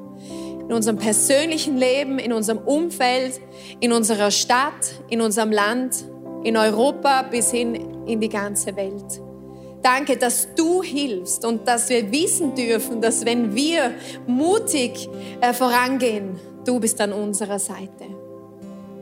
in 0.68 0.72
unserem 0.72 0.96
persönlichen 0.96 1.76
Leben, 1.76 2.18
in 2.18 2.32
unserem 2.32 2.58
Umfeld, 2.58 3.40
in 3.80 3.92
unserer 3.92 4.30
Stadt, 4.30 4.94
in 5.08 5.20
unserem 5.20 5.50
Land, 5.50 6.04
in 6.44 6.56
Europa 6.56 7.22
bis 7.22 7.50
hin 7.50 8.06
in 8.06 8.20
die 8.20 8.28
ganze 8.28 8.74
Welt. 8.76 9.20
Danke, 9.82 10.16
dass 10.16 10.54
du 10.54 10.82
hilfst 10.82 11.44
und 11.44 11.66
dass 11.66 11.88
wir 11.88 12.12
wissen 12.12 12.54
dürfen, 12.54 13.00
dass 13.00 13.24
wenn 13.24 13.54
wir 13.54 13.92
mutig 14.26 15.08
äh, 15.40 15.52
vorangehen, 15.52 16.38
du 16.64 16.78
bist 16.78 17.00
an 17.00 17.12
unserer 17.12 17.58
Seite. 17.58 18.04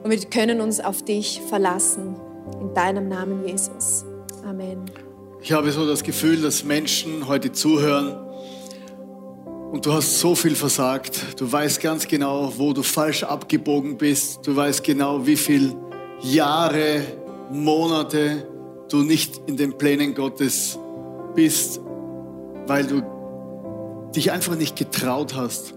Und 0.02 0.10
wir 0.10 0.18
können 0.30 0.62
uns 0.62 0.80
auf 0.80 1.02
dich 1.02 1.42
verlassen. 1.48 2.16
In 2.60 2.72
deinem 2.72 3.08
Namen, 3.08 3.46
Jesus. 3.46 4.04
Amen. 4.46 4.90
Ich 5.42 5.52
habe 5.52 5.70
so 5.70 5.86
das 5.86 6.02
Gefühl, 6.02 6.40
dass 6.40 6.64
Menschen 6.64 7.28
heute 7.28 7.52
zuhören, 7.52 8.16
und 9.70 9.86
du 9.86 9.92
hast 9.92 10.18
so 10.18 10.34
viel 10.34 10.56
versagt. 10.56 11.40
Du 11.40 11.50
weißt 11.50 11.80
ganz 11.80 12.08
genau, 12.08 12.52
wo 12.56 12.72
du 12.72 12.82
falsch 12.82 13.22
abgebogen 13.22 13.96
bist. 13.96 14.46
Du 14.46 14.54
weißt 14.54 14.82
genau, 14.82 15.26
wie 15.26 15.36
viele 15.36 15.76
Jahre, 16.22 17.02
Monate 17.52 18.46
du 18.88 19.02
nicht 19.02 19.40
in 19.46 19.56
den 19.56 19.78
Plänen 19.78 20.14
Gottes 20.14 20.78
bist, 21.34 21.80
weil 22.66 22.84
du 22.86 23.02
dich 24.14 24.32
einfach 24.32 24.56
nicht 24.56 24.76
getraut 24.76 25.34
hast. 25.34 25.74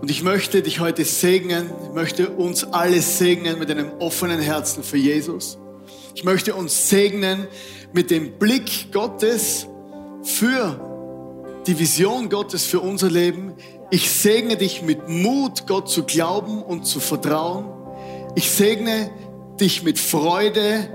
Und 0.00 0.10
ich 0.10 0.22
möchte 0.22 0.60
dich 0.60 0.80
heute 0.80 1.04
segnen, 1.04 1.70
ich 1.84 1.94
möchte 1.94 2.30
uns 2.30 2.64
alle 2.64 3.00
segnen 3.00 3.58
mit 3.58 3.70
einem 3.70 3.90
offenen 4.00 4.40
Herzen 4.40 4.82
für 4.82 4.96
Jesus. 4.96 5.58
Ich 6.14 6.24
möchte 6.24 6.54
uns 6.54 6.88
segnen 6.88 7.46
mit 7.92 8.10
dem 8.10 8.32
Blick 8.32 8.92
Gottes 8.92 9.66
für 10.22 10.93
die 11.66 11.78
Vision 11.78 12.28
Gottes 12.28 12.64
für 12.64 12.80
unser 12.80 13.10
Leben. 13.10 13.54
Ich 13.90 14.10
segne 14.10 14.56
dich 14.56 14.82
mit 14.82 15.08
Mut, 15.08 15.66
Gott 15.66 15.88
zu 15.88 16.04
glauben 16.04 16.62
und 16.62 16.86
zu 16.86 17.00
vertrauen. 17.00 17.66
Ich 18.34 18.50
segne 18.50 19.10
dich 19.60 19.82
mit 19.82 19.98
Freude, 19.98 20.88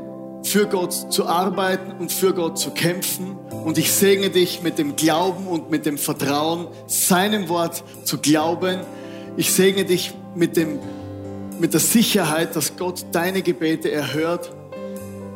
für 0.43 0.67
Gott 0.67 0.93
zu 0.93 1.25
arbeiten 1.25 1.91
und 1.99 2.11
für 2.11 2.33
Gott 2.33 2.57
zu 2.57 2.71
kämpfen. 2.71 3.37
Und 3.65 3.77
ich 3.77 3.91
segne 3.91 4.29
dich 4.29 4.61
mit 4.61 4.77
dem 4.77 4.95
Glauben 4.95 5.47
und 5.47 5.69
mit 5.69 5.85
dem 5.85 5.97
Vertrauen, 5.97 6.67
seinem 6.87 7.49
Wort 7.49 7.83
zu 8.03 8.19
glauben. 8.19 8.79
Ich 9.37 9.51
segne 9.51 9.85
dich 9.85 10.13
mit, 10.35 10.55
dem, 10.55 10.79
mit 11.59 11.73
der 11.73 11.79
Sicherheit, 11.79 12.55
dass 12.55 12.77
Gott 12.77 13.05
deine 13.11 13.41
Gebete 13.41 13.91
erhört 13.91 14.51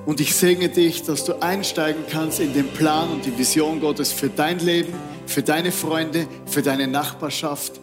und 0.05 0.19
ich 0.19 0.35
segne 0.35 0.67
dich, 0.67 1.03
dass 1.03 1.23
du 1.23 1.41
einsteigen 1.41 2.03
kannst 2.09 2.39
in 2.39 2.53
den 2.53 2.67
Plan 2.67 3.09
und 3.09 3.25
die 3.25 3.37
Vision 3.37 3.79
Gottes 3.79 4.11
für 4.11 4.27
dein 4.27 4.59
Leben, 4.59 4.93
für 5.25 5.41
deine 5.41 5.71
Freunde, 5.71 6.27
für 6.45 6.61
deine 6.61 6.87
Nachbarschaft, 6.87 7.79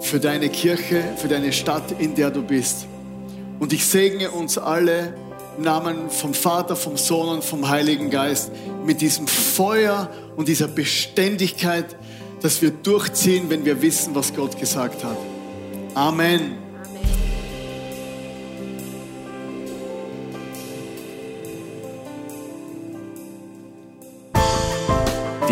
für 0.00 0.20
deine 0.20 0.48
Kirche, 0.48 1.02
für 1.16 1.28
deine 1.28 1.52
Stadt, 1.52 1.98
in 1.98 2.14
der 2.14 2.30
du 2.30 2.42
bist. 2.42 2.86
Und 3.58 3.72
ich 3.72 3.86
segne 3.86 4.30
uns 4.30 4.58
alle 4.58 5.14
im 5.56 5.64
Namen 5.64 6.10
vom 6.10 6.34
Vater, 6.34 6.76
vom 6.76 6.96
Sohn 6.96 7.28
und 7.28 7.44
vom 7.44 7.68
Heiligen 7.68 8.10
Geist 8.10 8.50
mit 8.84 9.00
diesem 9.00 9.26
Feuer 9.26 10.10
und 10.36 10.48
dieser 10.48 10.68
Beständigkeit, 10.68 11.96
dass 12.42 12.60
wir 12.60 12.70
durchziehen, 12.70 13.48
wenn 13.48 13.64
wir 13.64 13.80
wissen, 13.80 14.14
was 14.14 14.34
Gott 14.34 14.58
gesagt 14.58 15.04
hat. 15.04 15.16
Amen. 15.94 16.63